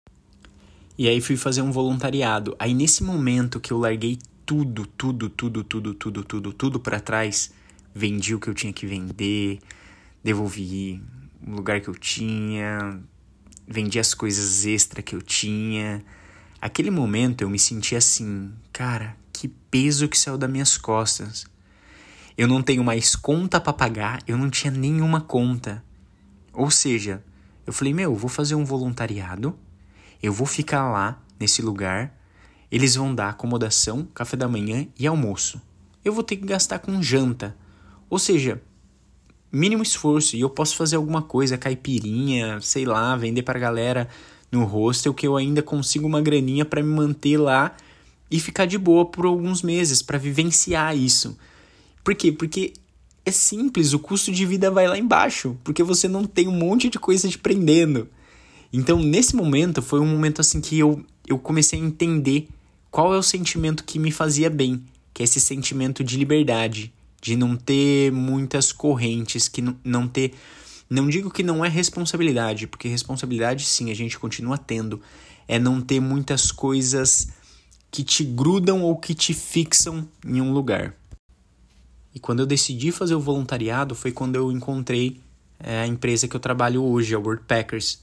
E 0.99 1.07
aí 1.07 1.21
fui 1.21 1.37
fazer 1.37 1.63
um 1.63 1.71
voluntariado. 1.71 2.57
Aí 2.59 2.75
nesse 2.75 3.05
momento 3.05 3.61
que 3.61 3.73
eu 3.73 3.79
larguei 3.79 4.19
tudo, 4.45 4.85
tudo, 4.85 5.29
tudo, 5.31 5.63
tudo, 5.63 5.95
tudo, 5.95 6.25
tudo, 6.25 6.53
tudo 6.53 6.81
para 6.81 6.99
trás, 6.99 7.53
vendi 7.99 8.35
o 8.35 8.41
que 8.41 8.49
eu 8.49 8.55
tinha 8.55 8.73
que 8.73 8.87
vender, 8.87 9.59
devolvi 10.23 11.03
o 11.47 11.51
lugar 11.51 11.81
que 11.81 11.89
eu 11.89 11.95
tinha, 11.95 13.01
vendi 13.67 13.99
as 13.99 14.15
coisas 14.15 14.67
extra 14.67 15.03
que 15.03 15.15
eu 15.15 15.23
tinha. 15.23 16.05
Aquele 16.61 16.91
momento 16.91 17.43
eu 17.43 17.51
me 17.51 17.59
senti 17.59 17.97
assim, 17.97 18.53
cara, 18.73 19.17
que 19.33 19.49
peso 19.49 20.09
que 20.09 20.19
saiu 20.19 20.39
das 20.39 20.51
minhas 20.51 20.79
costas. 20.79 21.47
Eu 22.37 22.47
não 22.47 22.63
tenho 22.63 22.85
mais 22.85 23.17
conta 23.17 23.61
para 23.61 23.73
pagar, 23.73 24.23
eu 24.27 24.39
não 24.39 24.49
tinha 24.49 24.71
nenhuma 24.71 25.21
conta. 25.21 25.85
Ou 26.53 26.71
seja, 26.71 27.23
eu 27.67 27.73
falei, 27.73 27.93
meu, 27.93 28.13
eu 28.13 28.17
vou 28.17 28.31
fazer 28.31 28.55
um 28.55 28.65
voluntariado, 28.65 29.59
eu 30.23 30.33
vou 30.33 30.47
ficar 30.47 30.89
lá 30.91 31.21
nesse 31.39 31.63
lugar 31.63 32.17
eles 32.71 32.95
vão 32.95 33.15
dar 33.15 33.31
acomodação, 33.31 34.07
café 34.15 34.37
da 34.37 34.47
manhã 34.47 34.87
e 34.99 35.07
almoço. 35.07 35.61
Eu 36.05 36.13
vou 36.13 36.23
ter 36.23 36.37
que 36.37 36.47
gastar 36.47 36.79
com 36.79 37.03
janta. 37.03 37.57
Ou 38.11 38.19
seja, 38.19 38.61
mínimo 39.51 39.83
esforço 39.83 40.37
e 40.37 40.41
eu 40.41 40.51
posso 40.51 40.77
fazer 40.77 40.97
alguma 40.97 41.23
coisa, 41.23 41.59
caipirinha, 41.59 42.61
sei 42.61 42.85
lá, 42.85 43.17
vender 43.17 43.43
para 43.43 43.59
galera 43.59 44.09
no 44.51 44.65
hostel 44.65 45.13
que 45.13 45.27
eu 45.27 45.37
ainda 45.37 45.63
consigo 45.63 46.07
uma 46.07 46.21
graninha 46.21 46.65
para 46.65 46.83
me 46.83 46.89
manter 46.89 47.37
lá 47.37 47.77
e 48.31 48.39
ficar 48.41 48.67
de 48.67 48.79
boa 48.79 49.07
por 49.07 49.27
alguns 49.27 49.63
meses 49.63 50.03
para 50.03 50.19
vivenciar 50.19 50.97
isso. 50.97 51.37
Por 52.03 52.15
quê? 52.15 52.33
Porque 52.33 52.73
é 53.25 53.31
simples, 53.31 53.93
o 53.93 53.99
custo 53.99 54.33
de 54.33 54.47
vida 54.47 54.71
vai 54.71 54.89
lá 54.89 54.99
embaixo, 54.99 55.57
porque 55.63 55.83
você 55.83 56.09
não 56.09 56.25
tem 56.25 56.49
um 56.49 56.57
monte 56.57 56.89
de 56.89 56.99
coisa 56.99 57.29
te 57.29 57.39
prendendo. 57.39 58.09
Então, 58.73 58.99
nesse 58.99 59.37
momento, 59.37 59.83
foi 59.83 60.01
um 60.01 60.07
momento 60.07 60.41
assim 60.41 60.61
que 60.61 60.79
eu, 60.79 61.05
eu 61.27 61.39
comecei 61.39 61.79
a 61.79 61.83
entender 61.83 62.49
qual 62.91 63.15
é 63.15 63.19
o 63.19 63.23
sentimento 63.23 63.85
que 63.85 63.99
me 63.99 64.11
fazia 64.11 64.49
bem, 64.49 64.83
que 65.13 65.23
é 65.23 65.25
esse 65.25 65.41
sentimento 65.41 66.03
de 66.03 66.17
liberdade, 66.17 66.93
de 67.21 67.37
não 67.37 67.57
ter 67.57 68.13
muitas 68.13 68.73
correntes, 68.73 69.49
que 69.49 69.63
não 69.85 70.07
ter. 70.07 70.35
Não 70.89 71.09
digo 71.09 71.31
que 71.31 71.43
não 71.43 71.65
é 71.65 71.69
responsabilidade, 71.69 72.67
porque 72.67 72.89
responsabilidade 72.89 73.65
sim 73.65 73.91
a 73.91 73.95
gente 73.95 74.19
continua 74.19 74.57
tendo. 74.57 75.01
É 75.47 75.59
não 75.59 75.81
ter 75.81 76.01
muitas 76.01 76.53
coisas 76.53 77.29
que 77.91 78.05
te 78.05 78.25
grudam 78.25 78.83
ou 78.83 78.97
que 78.97 79.15
te 79.15 79.35
fixam 79.35 80.09
em 80.25 80.41
um 80.41 80.53
lugar. 80.53 80.95
E 82.15 82.21
quando 82.21 82.41
eu 82.41 82.47
decidi 82.47 82.91
fazer 82.91 83.15
o 83.15 83.21
voluntariado 83.21 83.95
foi 83.95 84.13
quando 84.13 84.37
eu 84.37 84.51
encontrei 84.51 85.21
é, 85.59 85.81
a 85.81 85.87
empresa 85.87 86.29
que 86.29 86.37
eu 86.37 86.41
trabalho 86.41 86.83
hoje, 86.83 87.15
a 87.15 87.21
Packers. 87.47 88.03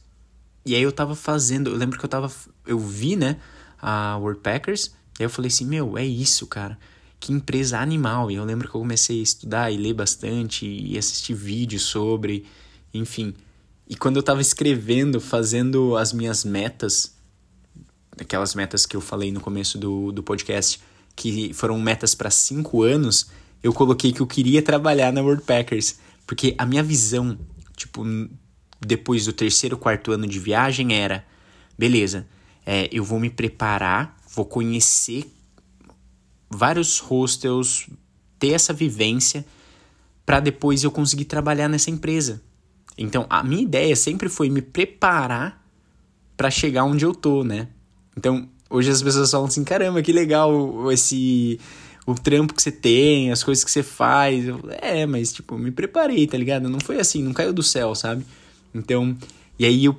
E 0.65 0.75
aí 0.75 0.81
eu 0.81 0.91
tava 0.91 1.15
fazendo, 1.15 1.69
eu 1.69 1.75
lembro 1.75 1.97
que 1.97 2.05
eu 2.05 2.09
tava, 2.09 2.31
eu 2.65 2.79
vi, 2.79 3.15
né, 3.15 3.37
a 3.79 4.17
Packers, 4.41 4.87
e 5.19 5.21
aí 5.21 5.25
eu 5.25 5.29
falei 5.29 5.49
assim, 5.49 5.65
meu, 5.65 5.97
é 5.97 6.03
isso, 6.03 6.47
cara 6.47 6.77
que 7.25 7.33
empresa 7.33 7.79
animal. 7.79 8.29
E 8.29 8.35
eu 8.35 8.45
lembro 8.45 8.69
que 8.69 8.75
eu 8.75 8.81
comecei 8.81 9.19
a 9.19 9.23
estudar 9.23 9.71
e 9.71 9.77
ler 9.77 9.93
bastante 9.93 10.65
e 10.67 10.95
assistir 10.95 11.33
vídeos 11.33 11.81
sobre, 11.81 12.45
enfim. 12.93 13.33
E 13.89 13.95
quando 13.95 14.17
eu 14.17 14.19
estava 14.19 14.41
escrevendo, 14.41 15.19
fazendo 15.19 15.97
as 15.97 16.13
minhas 16.13 16.45
metas, 16.45 17.15
aquelas 18.19 18.53
metas 18.53 18.85
que 18.85 18.95
eu 18.95 19.01
falei 19.01 19.31
no 19.31 19.41
começo 19.41 19.79
do, 19.79 20.11
do 20.11 20.21
podcast, 20.21 20.79
que 21.15 21.51
foram 21.53 21.79
metas 21.79 22.13
para 22.13 22.29
cinco 22.29 22.83
anos, 22.83 23.31
eu 23.63 23.73
coloquei 23.73 24.11
que 24.11 24.21
eu 24.21 24.27
queria 24.27 24.61
trabalhar 24.61 25.11
na 25.11 25.21
World 25.21 25.43
Packers. 25.43 25.97
Porque 26.27 26.53
a 26.59 26.65
minha 26.65 26.83
visão, 26.83 27.39
tipo, 27.75 28.03
depois 28.79 29.25
do 29.25 29.33
terceiro, 29.33 29.77
quarto 29.77 30.11
ano 30.11 30.27
de 30.27 30.37
viagem 30.37 30.93
era: 30.93 31.25
beleza, 31.75 32.27
é, 32.63 32.87
eu 32.91 33.03
vou 33.03 33.19
me 33.19 33.31
preparar, 33.31 34.15
vou 34.35 34.45
conhecer 34.45 35.34
vários 36.49 36.99
hostels, 36.99 37.87
ter 38.39 38.53
essa 38.53 38.73
vivência 38.73 39.45
para 40.25 40.39
depois 40.39 40.83
eu 40.83 40.91
conseguir 40.91 41.25
trabalhar 41.25 41.67
nessa 41.67 41.89
empresa. 41.89 42.41
Então, 42.97 43.25
a 43.29 43.43
minha 43.43 43.61
ideia 43.61 43.95
sempre 43.95 44.29
foi 44.29 44.49
me 44.49 44.61
preparar 44.61 45.63
para 46.35 46.49
chegar 46.49 46.83
onde 46.83 47.05
eu 47.05 47.13
tô, 47.13 47.43
né? 47.43 47.67
Então, 48.17 48.49
hoje 48.69 48.89
as 48.89 49.01
pessoas 49.01 49.31
falam 49.31 49.47
assim: 49.47 49.63
"Caramba, 49.63 50.01
que 50.01 50.11
legal 50.11 50.91
esse 50.91 51.59
o 52.07 52.13
trampo 52.13 52.53
que 52.53 52.61
você 52.61 52.71
tem, 52.71 53.31
as 53.31 53.43
coisas 53.43 53.63
que 53.63 53.71
você 53.71 53.83
faz". 53.83 54.47
Eu, 54.47 54.61
é, 54.81 55.05
mas 55.05 55.33
tipo, 55.33 55.57
me 55.57 55.71
preparei, 55.71 56.25
tá 56.25 56.37
ligado? 56.37 56.69
Não 56.69 56.79
foi 56.79 56.99
assim, 56.99 57.21
não 57.21 57.33
caiu 57.33 57.53
do 57.53 57.63
céu, 57.63 57.93
sabe? 57.93 58.25
Então, 58.73 59.15
e 59.57 59.65
aí 59.65 59.85
eu 59.85 59.97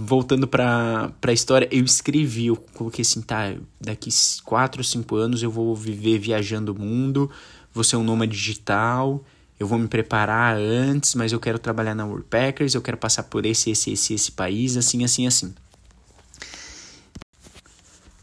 voltando 0.00 0.46
para 0.48 1.12
a 1.22 1.32
história, 1.32 1.68
eu 1.70 1.84
escrevi, 1.84 2.46
eu 2.46 2.56
coloquei 2.56 3.02
assim, 3.02 3.20
tá, 3.20 3.54
daqui 3.80 4.10
4 4.44 4.80
ou 4.80 4.84
5 4.84 5.16
anos 5.16 5.42
eu 5.42 5.50
vou 5.50 5.74
viver 5.74 6.18
viajando 6.18 6.72
o 6.72 6.78
mundo, 6.78 7.30
vou 7.72 7.84
ser 7.84 7.96
um 7.96 8.04
nômade 8.04 8.32
digital, 8.32 9.22
eu 9.58 9.66
vou 9.66 9.78
me 9.78 9.88
preparar 9.88 10.56
antes, 10.56 11.14
mas 11.14 11.32
eu 11.32 11.40
quero 11.40 11.58
trabalhar 11.58 11.94
na 11.94 12.06
Worldpackers, 12.06 12.74
eu 12.74 12.82
quero 12.82 12.96
passar 12.96 13.24
por 13.24 13.44
esse, 13.44 13.70
esse, 13.70 13.92
esse, 13.92 14.14
esse 14.14 14.32
país, 14.32 14.76
assim, 14.76 15.04
assim, 15.04 15.26
assim. 15.26 15.54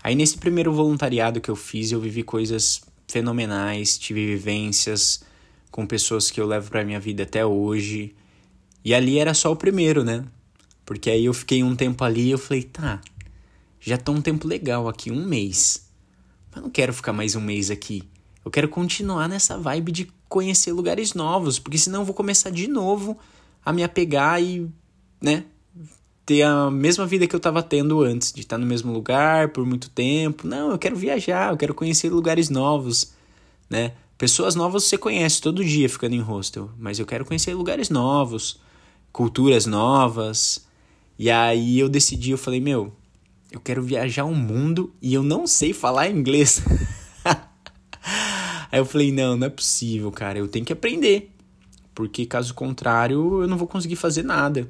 Aí 0.04 0.16
nesse 0.16 0.38
primeiro 0.38 0.72
voluntariado 0.72 1.42
que 1.42 1.50
eu 1.50 1.56
fiz, 1.56 1.92
eu 1.92 2.00
vivi 2.00 2.24
coisas 2.24 2.82
fenomenais, 3.08 3.98
tive 3.98 4.26
vivências 4.26 5.24
com 5.72 5.86
pessoas 5.86 6.32
que 6.32 6.40
eu 6.40 6.46
levo 6.46 6.70
para 6.70 6.86
minha 6.86 7.00
vida 7.00 7.24
até 7.24 7.46
hoje. 7.46 8.16
E 8.84 8.94
ali 8.94 9.18
era 9.18 9.34
só 9.34 9.52
o 9.52 9.56
primeiro, 9.56 10.04
né? 10.04 10.24
Porque 10.86 11.10
aí 11.10 11.26
eu 11.26 11.34
fiquei 11.34 11.64
um 11.64 11.76
tempo 11.76 12.04
ali 12.04 12.28
e 12.28 12.32
eu 12.32 12.38
falei, 12.38 12.64
tá, 12.64 13.02
já 13.80 13.98
tô 13.98 14.12
um 14.12 14.22
tempo 14.22 14.48
legal 14.48 14.88
aqui, 14.88 15.12
um 15.12 15.26
mês. 15.26 15.90
Mas 16.54 16.64
não 16.64 16.70
quero 16.70 16.94
ficar 16.94 17.14
mais 17.14 17.36
um 17.36 17.42
mês 17.42 17.72
aqui. 17.72 18.04
Eu 18.44 18.52
quero 18.52 18.70
continuar 18.70 19.28
nessa 19.28 19.58
vibe 19.58 19.92
de 19.92 20.12
conhecer 20.30 20.72
lugares 20.72 21.14
novos, 21.14 21.58
porque 21.58 21.78
senão 21.78 22.02
eu 22.02 22.06
vou 22.06 22.14
começar 22.14 22.50
de 22.50 22.68
novo 22.68 23.18
a 23.66 23.74
me 23.74 23.84
apegar 23.84 24.42
e, 24.42 24.70
né, 25.22 25.46
ter 26.26 26.42
a 26.42 26.72
mesma 26.72 27.06
vida 27.06 27.28
que 27.28 27.36
eu 27.36 27.40
tava 27.40 27.62
tendo 27.62 28.02
antes, 28.02 28.32
de 28.32 28.42
estar 28.42 28.58
no 28.58 28.66
mesmo 28.66 28.92
lugar 28.92 29.50
por 29.50 29.66
muito 29.66 29.90
tempo. 29.90 30.48
Não, 30.48 30.72
eu 30.72 30.78
quero 30.78 30.96
viajar, 30.96 31.52
eu 31.52 31.58
quero 31.58 31.74
conhecer 31.74 32.10
lugares 32.10 32.50
novos, 32.50 33.14
né? 33.70 33.94
Pessoas 34.18 34.56
novas 34.56 34.86
você 34.86 34.98
conhece 34.98 35.42
todo 35.42 35.64
dia 35.64 35.90
ficando 35.90 36.16
em 36.16 36.22
hostel, 36.22 36.72
mas 36.80 36.98
eu 36.98 37.06
quero 37.06 37.26
conhecer 37.26 37.54
lugares 37.54 37.90
novos, 37.90 38.60
culturas 39.12 39.66
novas, 39.66 40.65
e 41.18 41.30
aí 41.30 41.80
eu 41.80 41.88
decidi, 41.88 42.32
eu 42.32 42.38
falei, 42.38 42.60
meu, 42.60 42.94
eu 43.52 43.60
quero 43.60 43.82
viajar 43.82 44.26
o 44.26 44.36
mundo 44.36 44.94
e 45.02 45.14
eu 45.14 45.24
não 45.24 45.48
sei 45.48 45.74
falar 45.74 46.10
inglês. 46.10 46.62
aí 48.72 48.80
eu 48.80 48.86
falei, 48.86 49.12
não, 49.12 49.38
não 49.38 49.48
é 49.48 49.50
possível, 49.50 50.12
cara, 50.12 50.40
eu 50.40 50.48
tenho 50.48 50.66
que 50.66 50.74
aprender. 50.74 51.32
Porque 51.94 52.26
caso 52.26 52.54
contrário, 52.54 53.42
eu 53.42 53.48
não 53.48 53.58
vou 53.58 53.68
conseguir 53.68 53.96
fazer 53.96 54.24
nada. 54.24 54.70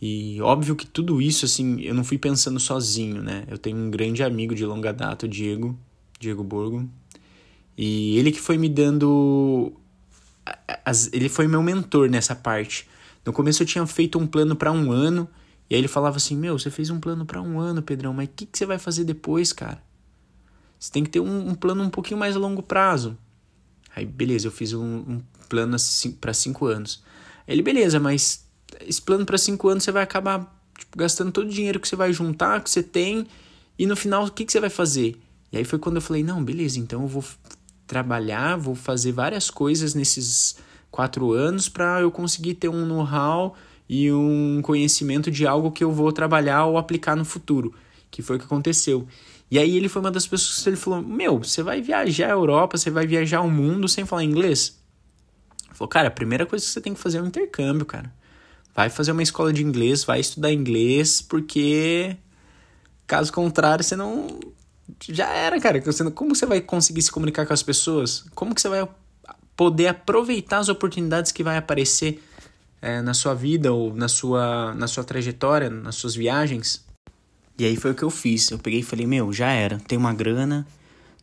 E 0.00 0.40
óbvio 0.40 0.76
que 0.76 0.86
tudo 0.86 1.20
isso, 1.20 1.44
assim, 1.44 1.80
eu 1.80 1.94
não 1.94 2.04
fui 2.04 2.18
pensando 2.18 2.60
sozinho, 2.60 3.22
né? 3.22 3.44
Eu 3.48 3.58
tenho 3.58 3.76
um 3.76 3.90
grande 3.90 4.22
amigo 4.22 4.54
de 4.54 4.64
longa 4.64 4.92
data, 4.92 5.26
o 5.26 5.28
Diego, 5.28 5.76
Diego 6.20 6.44
Borgo. 6.44 6.88
E 7.76 8.16
ele 8.18 8.30
que 8.30 8.40
foi 8.40 8.56
me 8.58 8.68
dando. 8.68 9.72
Ele 11.12 11.28
foi 11.28 11.48
meu 11.48 11.62
mentor 11.62 12.08
nessa 12.08 12.36
parte. 12.36 12.86
No 13.24 13.32
começo 13.32 13.62
eu 13.62 13.66
tinha 13.66 13.86
feito 13.86 14.18
um 14.18 14.26
plano 14.26 14.54
para 14.54 14.70
um 14.70 14.92
ano 14.92 15.28
e 15.74 15.76
aí 15.76 15.80
ele 15.80 15.88
falava 15.88 16.18
assim: 16.18 16.36
Meu, 16.36 16.56
você 16.56 16.70
fez 16.70 16.88
um 16.88 17.00
plano 17.00 17.26
para 17.26 17.42
um 17.42 17.58
ano, 17.58 17.82
Pedrão, 17.82 18.14
mas 18.14 18.28
o 18.28 18.30
que, 18.30 18.46
que 18.46 18.56
você 18.56 18.64
vai 18.64 18.78
fazer 18.78 19.02
depois, 19.02 19.52
cara? 19.52 19.82
Você 20.78 20.92
tem 20.92 21.02
que 21.02 21.10
ter 21.10 21.18
um, 21.18 21.48
um 21.48 21.54
plano 21.56 21.82
um 21.82 21.90
pouquinho 21.90 22.20
mais 22.20 22.36
a 22.36 22.38
longo 22.38 22.62
prazo. 22.62 23.18
Aí, 23.96 24.06
beleza, 24.06 24.46
eu 24.46 24.52
fiz 24.52 24.72
um, 24.72 24.84
um 24.84 25.22
plano 25.48 25.76
para 26.20 26.32
cinco 26.32 26.66
anos. 26.66 27.02
Aí 27.44 27.56
ele, 27.56 27.62
beleza, 27.62 27.98
mas 27.98 28.46
esse 28.82 29.02
plano 29.02 29.26
para 29.26 29.36
cinco 29.36 29.68
anos 29.68 29.82
você 29.82 29.90
vai 29.90 30.04
acabar 30.04 30.56
tipo, 30.78 30.96
gastando 30.96 31.32
todo 31.32 31.48
o 31.48 31.50
dinheiro 31.50 31.80
que 31.80 31.88
você 31.88 31.96
vai 31.96 32.12
juntar, 32.12 32.62
que 32.62 32.70
você 32.70 32.82
tem, 32.82 33.26
e 33.76 33.84
no 33.84 33.96
final 33.96 34.26
o 34.26 34.30
que, 34.30 34.44
que 34.44 34.52
você 34.52 34.60
vai 34.60 34.70
fazer? 34.70 35.20
E 35.50 35.56
aí 35.56 35.64
foi 35.64 35.80
quando 35.80 35.96
eu 35.96 36.02
falei: 36.02 36.22
Não, 36.22 36.44
beleza, 36.44 36.78
então 36.78 37.02
eu 37.02 37.08
vou 37.08 37.24
trabalhar, 37.84 38.56
vou 38.56 38.76
fazer 38.76 39.10
várias 39.10 39.50
coisas 39.50 39.92
nesses 39.92 40.54
quatro 40.88 41.32
anos 41.32 41.68
para 41.68 42.00
eu 42.00 42.12
conseguir 42.12 42.54
ter 42.54 42.68
um 42.68 42.86
know-how 42.86 43.56
e 43.88 44.10
um 44.12 44.60
conhecimento 44.62 45.30
de 45.30 45.46
algo 45.46 45.70
que 45.70 45.84
eu 45.84 45.92
vou 45.92 46.12
trabalhar 46.12 46.64
ou 46.64 46.78
aplicar 46.78 47.16
no 47.16 47.24
futuro, 47.24 47.74
que 48.10 48.22
foi 48.22 48.36
o 48.36 48.38
que 48.38 48.44
aconteceu. 48.44 49.06
E 49.50 49.58
aí 49.58 49.76
ele 49.76 49.88
foi 49.88 50.00
uma 50.00 50.10
das 50.10 50.26
pessoas 50.26 50.62
que 50.62 50.68
ele 50.68 50.76
falou: 50.76 51.02
Meu, 51.02 51.38
você 51.38 51.62
vai 51.62 51.80
viajar 51.80 52.26
a 52.26 52.30
Europa, 52.30 52.76
você 52.76 52.90
vai 52.90 53.06
viajar 53.06 53.40
o 53.40 53.50
mundo 53.50 53.88
sem 53.88 54.04
falar 54.04 54.24
inglês? 54.24 54.78
Ele 55.66 55.78
falou, 55.78 55.88
cara, 55.88 56.08
a 56.08 56.10
primeira 56.10 56.46
coisa 56.46 56.64
que 56.64 56.70
você 56.70 56.80
tem 56.80 56.94
que 56.94 57.00
fazer 57.00 57.18
é 57.18 57.22
um 57.22 57.26
intercâmbio, 57.26 57.84
cara. 57.84 58.12
Vai 58.74 58.88
fazer 58.88 59.12
uma 59.12 59.22
escola 59.22 59.52
de 59.52 59.62
inglês, 59.62 60.04
vai 60.04 60.20
estudar 60.20 60.52
inglês, 60.52 61.20
porque 61.20 62.16
caso 63.06 63.32
contrário, 63.32 63.84
você 63.84 63.96
não. 63.96 64.40
Já 65.00 65.28
era, 65.28 65.60
cara. 65.60 65.80
Como 66.12 66.34
você 66.34 66.46
vai 66.46 66.60
conseguir 66.60 67.02
se 67.02 67.10
comunicar 67.10 67.46
com 67.46 67.52
as 67.52 67.62
pessoas? 67.62 68.24
Como 68.34 68.54
que 68.54 68.60
você 68.60 68.68
vai 68.68 68.88
poder 69.56 69.88
aproveitar 69.88 70.58
as 70.58 70.68
oportunidades 70.68 71.30
que 71.30 71.42
vai 71.42 71.56
aparecer 71.56 72.22
é, 72.84 73.00
na 73.00 73.14
sua 73.14 73.32
vida 73.32 73.72
ou 73.72 73.94
na 73.94 74.08
sua, 74.08 74.74
na 74.74 74.86
sua 74.86 75.02
trajetória, 75.02 75.70
nas 75.70 75.94
suas 75.94 76.14
viagens. 76.14 76.84
E 77.58 77.64
aí 77.64 77.76
foi 77.76 77.92
o 77.92 77.94
que 77.94 78.02
eu 78.02 78.10
fiz. 78.10 78.50
Eu 78.50 78.58
peguei 78.58 78.80
e 78.80 78.82
falei: 78.82 79.06
Meu, 79.06 79.32
já 79.32 79.50
era. 79.50 79.78
Tem 79.88 79.96
uma 79.96 80.12
grana, 80.12 80.66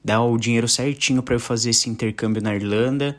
dá 0.03 0.19
o 0.23 0.37
dinheiro 0.39 0.67
certinho 0.67 1.21
para 1.21 1.35
eu 1.35 1.39
fazer 1.39 1.69
esse 1.69 1.87
intercâmbio 1.87 2.41
na 2.41 2.55
Irlanda. 2.55 3.15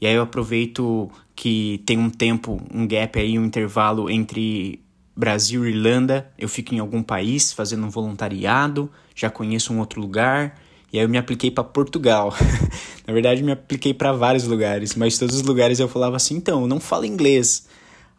E 0.00 0.06
aí 0.06 0.14
eu 0.14 0.22
aproveito 0.22 1.10
que 1.36 1.82
tem 1.84 1.98
um 1.98 2.08
tempo, 2.08 2.62
um 2.72 2.86
gap 2.88 3.18
aí, 3.18 3.38
um 3.38 3.44
intervalo 3.44 4.08
entre 4.08 4.80
Brasil 5.14 5.66
e 5.66 5.68
Irlanda. 5.68 6.32
Eu 6.38 6.48
fico 6.48 6.74
em 6.74 6.78
algum 6.78 7.02
país 7.02 7.52
fazendo 7.52 7.84
um 7.84 7.90
voluntariado, 7.90 8.90
já 9.14 9.28
conheço 9.28 9.70
um 9.70 9.78
outro 9.78 10.00
lugar. 10.00 10.58
E 10.90 10.98
aí 10.98 11.04
eu 11.04 11.08
me 11.10 11.18
apliquei 11.18 11.50
para 11.50 11.62
Portugal. 11.62 12.34
Na 13.06 13.12
verdade, 13.12 13.42
me 13.42 13.52
apliquei 13.52 13.92
para 13.92 14.12
vários 14.12 14.44
lugares, 14.44 14.94
mas 14.94 15.18
todos 15.18 15.36
os 15.36 15.42
lugares 15.42 15.78
eu 15.78 15.88
falava 15.88 16.16
assim: 16.16 16.36
então, 16.36 16.66
não 16.66 16.80
falo 16.80 17.04
inglês. 17.04 17.70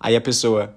Aí 0.03 0.17
a 0.17 0.22
pessoa, 0.22 0.75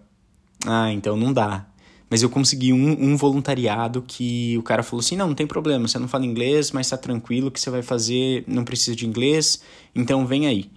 ah, 0.64 0.92
então 0.92 1.16
não 1.16 1.32
dá. 1.32 1.66
Mas 2.08 2.22
eu 2.22 2.30
consegui 2.30 2.72
um, 2.72 3.10
um 3.10 3.16
voluntariado 3.16 4.00
que 4.06 4.56
o 4.56 4.62
cara 4.62 4.84
falou 4.84 5.00
assim: 5.00 5.16
não, 5.16 5.26
não 5.26 5.34
tem 5.34 5.48
problema, 5.48 5.88
você 5.88 5.98
não 5.98 6.06
fala 6.06 6.24
inglês, 6.24 6.70
mas 6.70 6.88
tá 6.88 6.96
tranquilo 6.96 7.50
que 7.50 7.58
você 7.58 7.68
vai 7.68 7.82
fazer, 7.82 8.44
não 8.46 8.64
precisa 8.64 8.94
de 8.94 9.04
inglês, 9.04 9.60
então 9.92 10.24
vem 10.24 10.46
aí. 10.46 10.70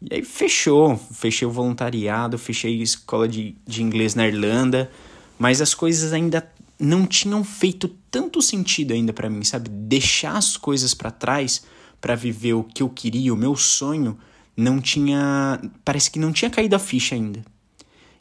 E 0.00 0.14
aí 0.14 0.22
fechou, 0.22 0.96
fechei 0.96 1.48
o 1.48 1.50
voluntariado, 1.50 2.38
fechei 2.38 2.78
a 2.78 2.82
escola 2.84 3.26
de, 3.26 3.56
de 3.66 3.82
inglês 3.82 4.14
na 4.14 4.28
Irlanda, 4.28 4.88
mas 5.36 5.60
as 5.60 5.74
coisas 5.74 6.12
ainda 6.12 6.48
não 6.78 7.04
tinham 7.04 7.42
feito 7.42 7.88
tanto 8.12 8.40
sentido 8.40 8.92
ainda 8.92 9.12
para 9.12 9.28
mim, 9.28 9.42
sabe? 9.42 9.68
Deixar 9.68 10.36
as 10.36 10.56
coisas 10.56 10.94
para 10.94 11.10
trás 11.10 11.64
para 12.00 12.14
viver 12.14 12.52
o 12.52 12.62
que 12.62 12.84
eu 12.84 12.88
queria, 12.88 13.34
o 13.34 13.36
meu 13.36 13.56
sonho, 13.56 14.16
não 14.56 14.80
tinha, 14.80 15.60
parece 15.84 16.08
que 16.08 16.20
não 16.20 16.32
tinha 16.32 16.50
caído 16.50 16.76
a 16.76 16.78
ficha 16.78 17.16
ainda. 17.16 17.42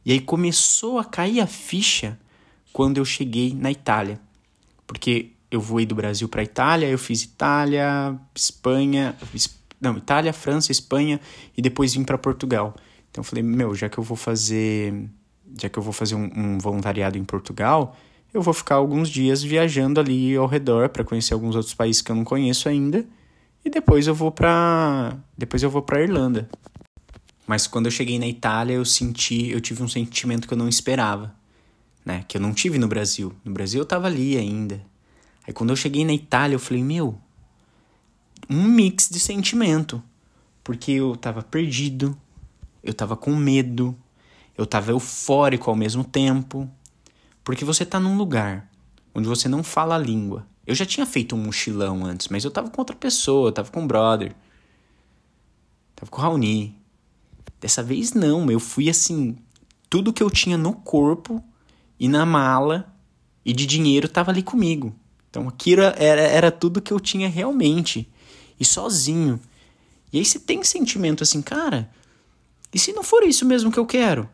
E 0.05 0.12
aí 0.12 0.19
começou 0.19 1.00
a 1.00 1.03
cair 1.03 1.39
a 1.39 1.47
ficha 1.47 2.17
quando 2.71 2.97
eu 2.97 3.05
cheguei 3.05 3.53
na 3.53 3.71
Itália. 3.71 4.19
Porque 4.85 5.31
eu 5.50 5.59
voei 5.59 5.85
do 5.85 5.95
Brasil 5.95 6.29
para 6.29 6.43
Itália, 6.43 6.88
eu 6.88 6.97
fiz 6.97 7.24
Itália, 7.24 8.15
Espanha, 8.35 9.15
não, 9.79 9.97
Itália, 9.97 10.33
França, 10.33 10.71
Espanha 10.71 11.19
e 11.57 11.62
depois 11.62 11.93
vim 11.93 12.03
para 12.03 12.17
Portugal. 12.17 12.75
Então 13.09 13.21
eu 13.21 13.24
falei, 13.24 13.43
meu, 13.43 13.74
já 13.74 13.89
que 13.89 13.97
eu 13.97 14.03
vou 14.03 14.17
fazer, 14.17 15.09
já 15.59 15.69
que 15.69 15.79
eu 15.79 15.83
vou 15.83 15.93
fazer 15.93 16.15
um, 16.15 16.29
um 16.35 16.57
voluntariado 16.59 17.17
em 17.17 17.24
Portugal, 17.24 17.95
eu 18.33 18.41
vou 18.41 18.53
ficar 18.53 18.75
alguns 18.75 19.09
dias 19.09 19.41
viajando 19.41 20.00
ali 20.00 20.35
ao 20.35 20.45
redor 20.45 20.89
para 20.89 21.03
conhecer 21.03 21.33
alguns 21.33 21.55
outros 21.55 21.74
países 21.74 22.01
que 22.01 22.12
eu 22.12 22.15
não 22.15 22.25
conheço 22.25 22.67
ainda 22.67 23.05
e 23.63 23.69
depois 23.69 24.05
eu 24.07 24.13
vou 24.13 24.31
para 24.31 25.17
depois 25.38 25.63
eu 25.63 25.69
vou 25.69 25.81
para 25.81 26.01
Irlanda. 26.01 26.50
Mas 27.47 27.67
quando 27.67 27.85
eu 27.85 27.91
cheguei 27.91 28.17
na 28.17 28.27
Itália, 28.27 28.73
eu 28.73 28.85
senti, 28.85 29.49
eu 29.49 29.61
tive 29.61 29.83
um 29.83 29.87
sentimento 29.87 30.47
que 30.47 30.53
eu 30.53 30.57
não 30.57 30.67
esperava, 30.67 31.35
né? 32.03 32.23
Que 32.27 32.37
eu 32.37 32.41
não 32.41 32.53
tive 32.53 32.77
no 32.79 32.87
Brasil. 32.87 33.33
No 33.43 33.53
Brasil 33.53 33.81
eu 33.81 33.85
tava 33.85 34.07
ali 34.07 34.37
ainda. 34.37 34.81
Aí 35.47 35.53
quando 35.53 35.69
eu 35.69 35.75
cheguei 35.75 36.03
na 36.03 36.13
Itália, 36.13 36.55
eu 36.55 36.59
falei, 36.59 36.83
meu, 36.83 37.19
um 38.49 38.63
mix 38.63 39.09
de 39.09 39.19
sentimento, 39.19 40.01
porque 40.63 40.93
eu 40.93 41.15
tava 41.15 41.43
perdido, 41.43 42.17
eu 42.83 42.93
tava 42.93 43.15
com 43.15 43.35
medo, 43.35 43.95
eu 44.57 44.65
tava 44.65 44.91
eufórico 44.91 45.69
ao 45.69 45.75
mesmo 45.75 46.03
tempo, 46.03 46.69
porque 47.43 47.63
você 47.63 47.85
tá 47.85 47.99
num 47.99 48.17
lugar 48.17 48.69
onde 49.13 49.27
você 49.27 49.47
não 49.47 49.63
fala 49.63 49.95
a 49.95 49.99
língua. 49.99 50.47
Eu 50.65 50.73
já 50.73 50.85
tinha 50.85 51.05
feito 51.05 51.35
um 51.35 51.39
mochilão 51.39 52.03
antes, 52.03 52.27
mas 52.27 52.43
eu 52.43 52.49
tava 52.49 52.71
com 52.71 52.81
outra 52.81 52.95
pessoa, 52.95 53.49
eu 53.49 53.51
tava 53.51 53.69
com 53.69 53.83
o 53.83 53.87
brother. 53.87 54.35
Tava 55.95 56.09
com 56.09 56.19
o 56.19 56.21
Raoni. 56.21 56.75
Dessa 57.65 57.81
vez 57.81 58.13
não, 58.13 58.51
eu 58.51 58.60
fui 58.60 58.91
assim, 58.91 59.36
tudo 59.89 60.13
que 60.13 60.22
eu 60.22 60.29
tinha 60.29 60.55
no 60.55 60.74
corpo 60.74 61.43
e 62.00 62.07
na 62.07 62.24
mala 62.24 62.93
e 63.43 63.51
de 63.51 63.65
dinheiro 63.65 64.07
tava 64.07 64.29
ali 64.29 64.43
comigo. 64.43 64.93
Então 65.27 65.48
aquilo 65.48 65.81
era, 65.81 66.22
era 66.22 66.51
tudo 66.51 66.79
que 66.79 66.93
eu 66.93 67.00
tinha 67.00 67.27
realmente. 67.27 68.07
E 68.60 68.63
sozinho. 68.63 69.39
E 70.13 70.19
aí 70.19 70.25
você 70.25 70.38
tem 70.38 70.63
sentimento 70.63 71.24
assim, 71.24 71.41
cara, 71.41 71.89
e 72.72 72.77
se 72.77 72.93
não 72.93 73.01
for 73.01 73.24
isso 73.24 73.43
mesmo 73.45 73.72
que 73.72 73.79
eu 73.79 73.86
quero? 73.88 74.29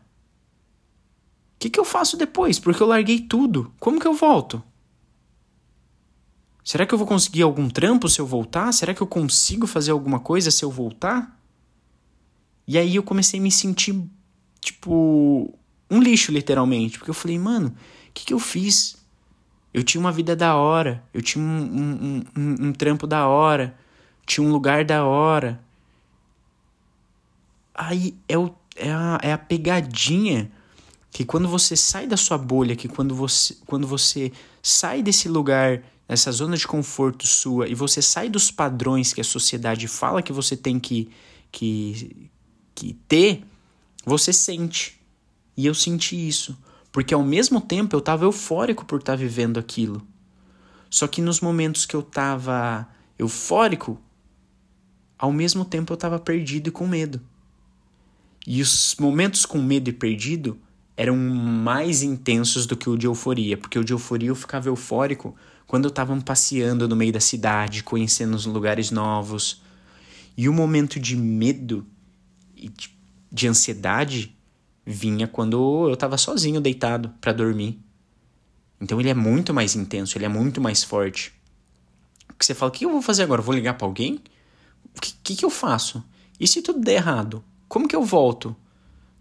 que, 1.62 1.70
que 1.70 1.80
eu 1.80 1.86
faço 1.86 2.18
depois? 2.18 2.58
Porque 2.58 2.82
eu 2.82 2.86
larguei 2.86 3.18
tudo. 3.18 3.72
Como 3.80 3.98
que 3.98 4.06
eu 4.06 4.12
volto? 4.12 4.62
Será 6.62 6.84
que 6.84 6.92
eu 6.92 6.98
vou 6.98 7.06
conseguir 7.06 7.40
algum 7.40 7.70
trampo 7.70 8.10
se 8.10 8.20
eu 8.20 8.26
voltar? 8.26 8.72
Será 8.72 8.92
que 8.92 9.00
eu 9.00 9.06
consigo 9.06 9.66
fazer 9.66 9.92
alguma 9.92 10.20
coisa 10.20 10.50
se 10.50 10.64
eu 10.64 10.70
voltar? 10.70 11.41
E 12.66 12.78
aí 12.78 12.96
eu 12.96 13.02
comecei 13.02 13.40
a 13.40 13.42
me 13.42 13.50
sentir, 13.50 14.00
tipo, 14.60 15.52
um 15.90 16.00
lixo, 16.00 16.32
literalmente. 16.32 16.98
Porque 16.98 17.10
eu 17.10 17.14
falei, 17.14 17.38
mano, 17.38 17.68
o 17.68 18.12
que, 18.12 18.26
que 18.26 18.34
eu 18.34 18.38
fiz? 18.38 18.96
Eu 19.72 19.82
tinha 19.82 20.00
uma 20.00 20.12
vida 20.12 20.36
da 20.36 20.54
hora, 20.54 21.02
eu 21.14 21.22
tinha 21.22 21.42
um, 21.42 21.48
um, 21.48 22.24
um, 22.36 22.66
um 22.68 22.72
trampo 22.72 23.06
da 23.06 23.26
hora, 23.26 23.76
tinha 24.26 24.46
um 24.46 24.52
lugar 24.52 24.84
da 24.84 25.04
hora. 25.04 25.60
Aí 27.74 28.14
é, 28.28 28.36
o, 28.36 28.54
é, 28.76 28.92
a, 28.92 29.18
é 29.22 29.32
a 29.32 29.38
pegadinha 29.38 30.50
que 31.10 31.24
quando 31.24 31.48
você 31.48 31.76
sai 31.76 32.06
da 32.06 32.16
sua 32.16 32.38
bolha, 32.38 32.74
que 32.74 32.88
quando 32.88 33.14
você, 33.14 33.56
quando 33.66 33.86
você 33.86 34.32
sai 34.62 35.02
desse 35.02 35.28
lugar, 35.28 35.82
dessa 36.08 36.32
zona 36.32 36.56
de 36.56 36.66
conforto 36.66 37.26
sua, 37.26 37.68
e 37.68 37.74
você 37.74 38.00
sai 38.00 38.28
dos 38.28 38.50
padrões 38.50 39.12
que 39.12 39.20
a 39.20 39.24
sociedade 39.24 39.88
fala 39.88 40.22
que 40.22 40.32
você 40.32 40.56
tem 40.56 40.80
que, 40.80 41.10
que, 41.50 42.30
ter, 43.08 43.44
você 44.04 44.32
sente. 44.32 45.00
E 45.56 45.66
eu 45.66 45.74
senti 45.74 46.28
isso. 46.28 46.56
Porque 46.90 47.14
ao 47.14 47.22
mesmo 47.22 47.60
tempo 47.60 47.96
eu 47.96 48.00
estava 48.00 48.24
eufórico 48.24 48.84
por 48.84 49.00
estar 49.00 49.12
tá 49.12 49.16
vivendo 49.16 49.58
aquilo. 49.58 50.06
Só 50.90 51.06
que 51.06 51.22
nos 51.22 51.40
momentos 51.40 51.86
que 51.86 51.96
eu 51.96 52.00
estava 52.00 52.86
eufórico, 53.18 53.98
ao 55.18 55.32
mesmo 55.32 55.64
tempo 55.64 55.92
eu 55.92 55.94
estava 55.94 56.18
perdido 56.18 56.68
e 56.68 56.70
com 56.70 56.86
medo. 56.86 57.20
E 58.46 58.60
os 58.60 58.96
momentos 58.98 59.46
com 59.46 59.58
medo 59.58 59.88
e 59.88 59.92
perdido 59.92 60.58
eram 60.96 61.16
mais 61.16 62.02
intensos 62.02 62.66
do 62.66 62.76
que 62.76 62.90
o 62.90 62.98
de 62.98 63.06
euforia, 63.06 63.56
porque 63.56 63.78
o 63.78 63.84
de 63.84 63.92
euforia 63.92 64.28
eu 64.28 64.34
ficava 64.34 64.68
eufórico 64.68 65.34
quando 65.66 65.84
eu 65.84 65.88
estava 65.88 66.14
passeando 66.20 66.86
no 66.86 66.94
meio 66.94 67.12
da 67.12 67.20
cidade, 67.20 67.82
conhecendo 67.82 68.34
os 68.34 68.44
lugares 68.44 68.90
novos. 68.90 69.62
E 70.36 70.48
o 70.48 70.52
momento 70.52 71.00
de 71.00 71.16
medo 71.16 71.86
de 73.30 73.48
ansiedade 73.48 74.36
vinha 74.84 75.26
quando 75.26 75.88
eu 75.88 75.94
estava 75.94 76.18
sozinho 76.18 76.60
deitado 76.60 77.08
para 77.20 77.32
dormir. 77.32 77.78
Então 78.80 79.00
ele 79.00 79.10
é 79.10 79.14
muito 79.14 79.54
mais 79.54 79.76
intenso, 79.76 80.18
ele 80.18 80.24
é 80.24 80.28
muito 80.28 80.60
mais 80.60 80.82
forte. 80.82 81.32
Que 82.38 82.44
você 82.44 82.54
fala, 82.54 82.70
o 82.70 82.72
que 82.72 82.84
eu 82.84 82.90
vou 82.90 83.02
fazer 83.02 83.22
agora? 83.22 83.40
vou 83.40 83.54
ligar 83.54 83.74
para 83.74 83.86
alguém? 83.86 84.20
O 84.96 85.00
que, 85.00 85.14
que, 85.22 85.36
que 85.36 85.44
eu 85.44 85.50
faço? 85.50 86.02
E 86.40 86.48
se 86.48 86.60
tudo 86.60 86.80
der 86.80 86.94
errado? 86.94 87.44
Como 87.68 87.86
que 87.86 87.94
eu 87.94 88.04
volto? 88.04 88.56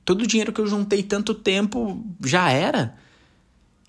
todo 0.04 0.24
o 0.24 0.28
dinheiro 0.28 0.52
que 0.52 0.62
eu 0.62 0.68
juntei 0.68 1.04
tanto 1.04 1.34
tempo 1.34 2.04
já 2.24 2.50
era. 2.50 2.96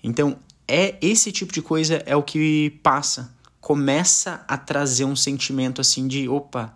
Então, 0.03 0.37
é 0.67 0.95
esse 1.01 1.31
tipo 1.31 1.51
de 1.51 1.61
coisa 1.61 2.01
é 2.05 2.15
o 2.15 2.23
que 2.23 2.79
passa, 2.81 3.33
começa 3.59 4.43
a 4.47 4.57
trazer 4.57 5.05
um 5.05 5.15
sentimento 5.15 5.81
assim 5.81 6.07
de, 6.07 6.27
opa, 6.27 6.73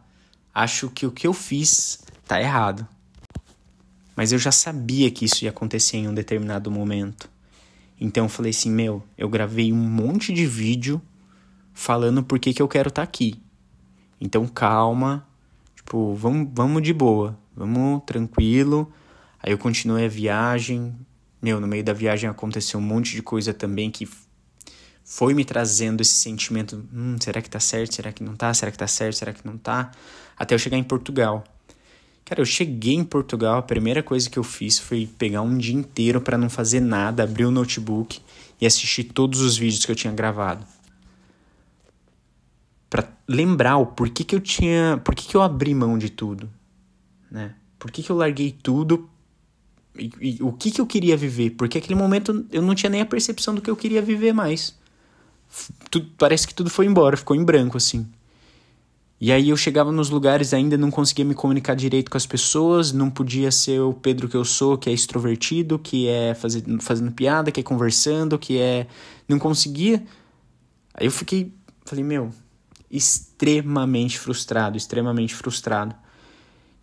acho 0.53 0.89
que 0.89 1.05
o 1.05 1.11
que 1.11 1.27
eu 1.27 1.33
fiz 1.33 1.99
tá 2.27 2.41
errado. 2.41 2.87
Mas 4.15 4.31
eu 4.31 4.39
já 4.39 4.51
sabia 4.51 5.11
que 5.11 5.25
isso 5.25 5.43
ia 5.43 5.49
acontecer 5.49 5.97
em 5.97 6.07
um 6.07 6.13
determinado 6.13 6.71
momento. 6.71 7.29
Então 7.99 8.25
eu 8.25 8.29
falei 8.29 8.51
assim, 8.51 8.71
meu, 8.71 9.03
eu 9.17 9.29
gravei 9.29 9.71
um 9.71 9.75
monte 9.75 10.33
de 10.33 10.45
vídeo 10.45 11.01
falando 11.73 12.23
por 12.23 12.39
que, 12.39 12.53
que 12.53 12.61
eu 12.61 12.67
quero 12.67 12.89
estar 12.89 13.01
tá 13.01 13.07
aqui. 13.07 13.41
Então 14.19 14.47
calma, 14.47 15.27
tipo, 15.75 16.13
vamos, 16.15 16.49
vamos 16.53 16.81
de 16.81 16.93
boa, 16.93 17.37
vamos 17.55 18.03
tranquilo 18.05 18.91
Aí 19.41 19.51
eu 19.51 19.57
continuei 19.57 20.05
a 20.05 20.09
viagem. 20.09 20.93
Meu, 21.41 21.59
no 21.61 21.67
meio 21.67 21.83
da 21.83 21.93
viagem 21.93 22.29
aconteceu 22.29 22.79
um 22.79 22.83
monte 22.83 23.15
de 23.15 23.21
coisa 23.21 23.53
também 23.53 23.91
que 23.91 24.09
foi 25.03 25.33
me 25.33 25.45
trazendo 25.45 26.01
esse 26.01 26.15
sentimento: 26.15 26.85
hum, 26.93 27.15
será 27.19 27.41
que 27.41 27.49
tá 27.49 27.59
certo? 27.59 27.95
Será 27.95 28.11
que 28.11 28.23
não 28.23 28.35
tá? 28.35 28.53
Será 28.53 28.71
que 28.71 28.77
tá 28.77 28.87
certo? 28.87 29.15
Será 29.15 29.33
que 29.33 29.45
não 29.45 29.57
tá? 29.57 29.91
Até 30.37 30.55
eu 30.55 30.59
chegar 30.59 30.77
em 30.77 30.83
Portugal. 30.83 31.43
Cara, 32.27 32.41
eu 32.41 32.45
cheguei 32.45 32.93
em 32.93 33.05
Portugal, 33.05 33.57
a 33.57 33.61
primeira 33.61 34.03
coisa 34.03 34.29
que 34.29 34.37
eu 34.37 34.43
fiz 34.43 34.77
foi 34.77 35.07
pegar 35.17 35.41
um 35.41 35.57
dia 35.57 35.73
inteiro 35.73 36.19
para 36.19 36.37
não 36.37 36.49
fazer 36.49 36.81
nada, 36.81 37.23
abrir 37.23 37.45
o 37.45 37.51
notebook 37.51 38.19
e 38.59 38.65
assistir 38.65 39.05
todos 39.05 39.39
os 39.39 39.55
vídeos 39.57 39.85
que 39.85 39.91
eu 39.93 39.95
tinha 39.95 40.11
gravado. 40.11 40.65
Para 42.89 43.07
lembrar 43.25 43.77
o 43.77 43.85
porquê 43.85 44.25
que 44.25 44.35
eu 44.35 44.41
tinha, 44.41 45.01
por 45.05 45.15
que 45.15 45.37
eu 45.37 45.41
abri 45.41 45.73
mão 45.73 45.97
de 45.97 46.09
tudo, 46.09 46.49
né? 47.31 47.55
Por 47.79 47.91
que, 47.91 48.09
eu 48.09 48.17
larguei 48.17 48.51
tudo 48.51 49.09
e, 49.97 50.11
e, 50.19 50.43
o 50.43 50.51
que, 50.51 50.69
que 50.69 50.81
eu 50.81 50.85
queria 50.85 51.15
viver, 51.15 51.51
porque 51.51 51.77
aquele 51.77 51.95
momento 51.95 52.45
eu 52.51 52.61
não 52.61 52.75
tinha 52.75 52.89
nem 52.89 52.99
a 52.99 53.05
percepção 53.05 53.55
do 53.55 53.61
que 53.61 53.69
eu 53.69 53.75
queria 53.77 54.01
viver 54.01 54.33
mais. 54.33 54.77
Tudo, 55.89 56.11
parece 56.17 56.45
que 56.45 56.53
tudo 56.53 56.69
foi 56.69 56.87
embora, 56.87 57.15
ficou 57.15 57.37
em 57.37 57.45
branco 57.45 57.77
assim. 57.77 58.05
E 59.19 59.31
aí 59.31 59.49
eu 59.49 59.57
chegava 59.57 59.91
nos 59.91 60.09
lugares 60.11 60.53
ainda 60.53 60.77
não 60.77 60.91
conseguia 60.91 61.25
me 61.25 61.33
comunicar 61.33 61.75
direito 61.75 62.11
com 62.11 62.17
as 62.17 62.25
pessoas, 62.25 62.91
não 62.91 63.09
podia 63.09 63.51
ser 63.51 63.81
o 63.81 63.91
Pedro 63.91 64.29
que 64.29 64.37
eu 64.37 64.45
sou, 64.45 64.77
que 64.77 64.89
é 64.89 64.93
extrovertido, 64.93 65.79
que 65.79 66.07
é 66.07 66.35
fazer, 66.35 66.63
fazendo 66.81 67.11
piada, 67.11 67.51
que 67.51 67.59
é 67.59 67.63
conversando, 67.63 68.37
que 68.37 68.59
é 68.59 68.85
não 69.27 69.39
conseguia. 69.39 70.03
Aí 70.93 71.07
eu 71.07 71.11
fiquei, 71.11 71.51
falei, 71.85 72.03
meu, 72.03 72.31
extremamente 72.91 74.19
frustrado, 74.19 74.77
extremamente 74.77 75.33
frustrado. 75.33 75.95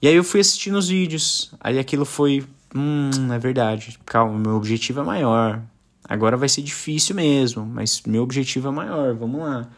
E 0.03 0.09
aí 0.09 0.15
eu 0.15 0.25
fui 0.25 0.41
assistindo 0.41 0.77
os 0.77 0.89
vídeos, 0.89 1.53
aí 1.61 1.79
aquilo 1.79 2.05
foi 2.05 2.45
Hum, 2.75 3.33
é 3.33 3.39
verdade. 3.39 3.97
Calma, 4.05 4.37
meu 4.37 4.57
objetivo 4.57 5.01
é 5.01 5.05
maior. 5.05 5.63
Agora 6.09 6.37
vai 6.37 6.49
ser 6.49 6.63
difícil 6.63 7.15
mesmo, 7.15 7.65
mas 7.65 8.03
meu 8.03 8.23
objetivo 8.25 8.69
é 8.69 8.71
maior. 8.73 9.15
Vamos 9.15 9.41
lá. 9.41 9.69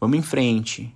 Vamos 0.00 0.18
em 0.18 0.22
frente. 0.22 0.95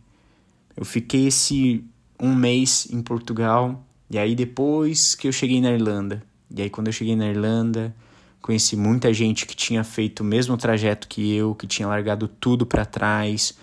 Eu 0.77 0.85
fiquei 0.85 1.27
esse 1.27 1.85
um 2.21 2.35
mês 2.35 2.87
em 2.91 3.03
Portugal. 3.03 3.85
E 4.11 4.19
aí 4.19 4.35
depois 4.35 5.15
que 5.15 5.29
eu 5.29 5.33
cheguei 5.33 5.61
na 5.61 5.73
Irlanda. 5.73 6.23
E 6.55 6.63
aí 6.63 6.71
quando 6.71 6.89
eu 6.89 6.93
cheguei 6.93 7.17
na 7.17 7.29
Irlanda, 7.29 7.95
conheci 8.43 8.77
muita 8.77 9.13
gente 9.15 9.47
que 9.47 9.55
tinha 9.55 9.83
feito 9.85 10.21
o 10.21 10.25
mesmo 10.25 10.57
trajeto 10.57 11.09
que 11.09 11.35
eu, 11.35 11.55
que 11.55 11.67
tinha 11.67 11.89
largado 11.89 12.29
tudo 12.29 12.67
para 12.67 12.85
trás, 12.85 13.57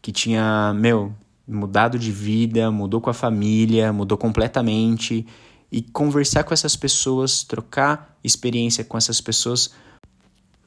que 0.00 0.12
tinha, 0.12 0.74
meu, 0.74 1.14
mudado 1.48 1.98
de 1.98 2.12
vida, 2.12 2.70
mudou 2.70 3.00
com 3.00 3.10
a 3.10 3.14
família, 3.14 3.92
mudou 3.92 4.18
completamente 4.18 5.26
e 5.72 5.82
conversar 5.82 6.44
com 6.44 6.54
essas 6.54 6.76
pessoas, 6.76 7.42
trocar 7.42 8.16
experiência 8.22 8.84
com 8.84 8.96
essas 8.96 9.20
pessoas, 9.20 9.72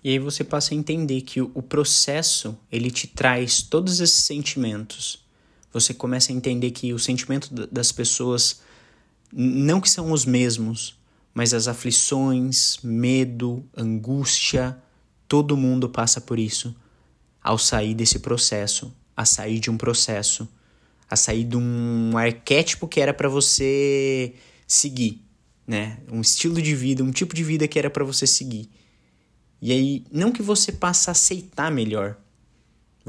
E 0.03 0.12
aí 0.12 0.19
você 0.19 0.43
passa 0.43 0.73
a 0.73 0.77
entender 0.77 1.21
que 1.21 1.41
o 1.41 1.62
processo, 1.62 2.57
ele 2.71 2.89
te 2.89 3.07
traz 3.07 3.62
todos 3.62 3.99
esses 3.99 4.23
sentimentos. 4.23 5.26
Você 5.73 5.93
começa 5.93 6.32
a 6.32 6.36
entender 6.36 6.71
que 6.71 6.93
o 6.93 6.99
sentimento 6.99 7.53
das 7.67 7.91
pessoas 7.91 8.62
não 9.32 9.82
que 9.82 9.89
são 9.89 10.12
os 10.12 10.25
mesmos, 10.25 10.97
mas 11.34 11.53
as 11.53 11.67
aflições, 11.67 12.80
medo, 12.82 13.63
angústia, 13.75 14.77
todo 15.27 15.58
mundo 15.58 15.89
passa 15.89 16.19
por 16.21 16.39
isso 16.39 16.75
ao 17.43 17.58
sair 17.58 17.93
desse 17.93 18.19
processo, 18.19 18.93
a 19.15 19.23
sair 19.23 19.60
de 19.60 19.69
um 19.69 19.77
processo, 19.77 20.47
a 21.10 21.15
sair 21.15 21.43
de 21.43 21.56
um 21.56 22.17
arquétipo 22.17 22.88
que 22.88 22.99
era 22.99 23.13
para 23.13 23.30
você 23.30 24.34
seguir, 24.67 25.21
né? 25.65 25.99
Um 26.12 26.21
estilo 26.21 26.62
de 26.62 26.75
vida, 26.75 27.03
um 27.03 27.12
tipo 27.12 27.34
de 27.34 27.43
vida 27.43 27.67
que 27.67 27.80
era 27.80 27.89
para 27.89 28.03
você 28.03 28.27
seguir. 28.27 28.69
E 29.62 29.71
aí, 29.71 30.06
não 30.12 30.32
que 30.32 30.41
você 30.41 30.71
passe 30.71 31.10
a 31.10 31.12
aceitar 31.12 31.71
melhor, 31.71 32.17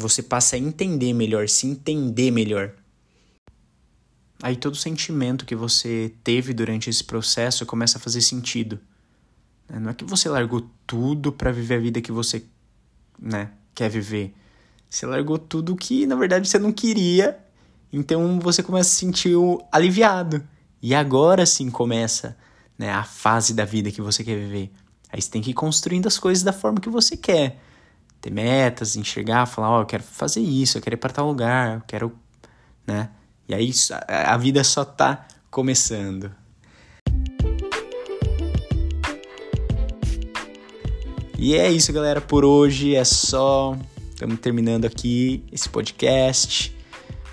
você 0.01 0.23
passa 0.23 0.55
a 0.55 0.59
entender 0.59 1.13
melhor, 1.13 1.49
se 1.49 1.67
entender 1.67 2.31
melhor. 2.31 2.73
Aí 4.41 4.55
todo 4.55 4.77
sentimento 4.77 5.45
que 5.45 5.57
você 5.57 6.15
teve 6.23 6.55
durante 6.55 6.89
esse 6.89 7.03
processo 7.03 7.67
começa 7.67 7.99
a 7.99 8.01
fazer 8.01 8.21
sentido. 8.21 8.79
Né? 9.69 9.81
Não 9.81 9.91
é 9.91 9.95
que 9.95 10.05
você 10.05 10.29
largou 10.29 10.71
tudo 10.87 11.33
para 11.33 11.51
viver 11.51 11.75
a 11.75 11.81
vida 11.81 12.01
que 12.01 12.13
você 12.13 12.45
né, 13.19 13.51
quer 13.75 13.91
viver. 13.91 14.33
Você 14.89 15.05
largou 15.05 15.37
tudo 15.37 15.75
que 15.75 16.07
na 16.07 16.15
verdade 16.15 16.49
você 16.49 16.59
não 16.59 16.73
queria, 16.73 17.37
então 17.93 18.39
você 18.39 18.63
começa 18.63 18.89
a 18.89 18.93
se 18.93 19.01
sentir 19.01 19.35
aliviado. 19.73 20.47
E 20.81 20.95
agora 20.95 21.45
sim 21.45 21.69
começa 21.71 22.37
né, 22.79 22.93
a 22.93 23.03
fase 23.03 23.53
da 23.53 23.65
vida 23.65 23.91
que 23.91 24.01
você 24.01 24.23
quer 24.23 24.37
viver. 24.37 24.71
Aí 25.11 25.21
você 25.21 25.29
tem 25.29 25.43
que 25.43 25.51
ir 25.51 25.55
construindo 25.55 26.07
as 26.07 26.19
coisas 26.19 26.45
da 26.45 26.53
forma 26.53 26.79
que 26.79 26.89
você 26.89 27.17
quer. 27.17 27.61
Ter 28.29 28.35
metas, 28.35 28.95
enxergar, 28.95 29.47
falar, 29.47 29.71
ó, 29.71 29.79
oh, 29.79 29.81
eu 29.81 29.87
quero 29.87 30.03
fazer 30.03 30.41
isso, 30.41 30.77
eu 30.77 30.83
quero 30.83 30.97
ir 30.97 30.99
para 30.99 31.09
tal 31.09 31.27
lugar, 31.27 31.77
eu 31.77 31.83
quero, 31.87 32.13
né? 32.87 33.09
E 33.49 33.55
aí 33.55 33.73
a 34.07 34.37
vida 34.37 34.63
só 34.63 34.85
tá 34.85 35.27
começando. 35.51 36.31
E 41.39 41.57
é 41.57 41.71
isso, 41.71 41.91
galera, 41.91 42.21
por 42.21 42.45
hoje 42.45 42.95
é 42.95 43.03
só. 43.03 43.75
Estamos 44.11 44.39
terminando 44.41 44.85
aqui 44.85 45.43
esse 45.51 45.71
podcast. 45.71 46.77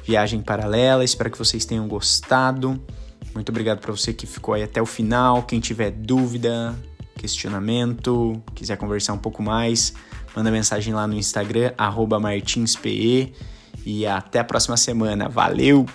Viagem 0.05 0.41
paralela. 0.41 1.03
Espero 1.03 1.29
que 1.29 1.37
vocês 1.37 1.65
tenham 1.65 1.89
gostado. 1.89 2.81
Muito 3.33 3.49
obrigado 3.49 3.79
para 3.79 3.91
você 3.91 4.13
que 4.13 4.25
ficou 4.25 4.53
aí 4.53 4.63
até 4.63 4.81
o 4.81 4.85
final. 4.85 5.43
Quem 5.43 5.59
tiver 5.59 5.91
dúvida, 5.91 6.73
questionamento, 7.17 8.41
quiser 8.53 8.77
conversar 8.77 9.11
um 9.11 9.17
pouco 9.17 9.43
mais, 9.43 9.93
manda 10.35 10.51
mensagem 10.51 10.93
lá 10.93 11.07
no 11.07 11.15
Instagram, 11.15 11.71
martinspe. 12.19 13.33
E 13.85 14.05
até 14.05 14.39
a 14.39 14.43
próxima 14.43 14.77
semana. 14.77 15.29
Valeu! 15.29 15.85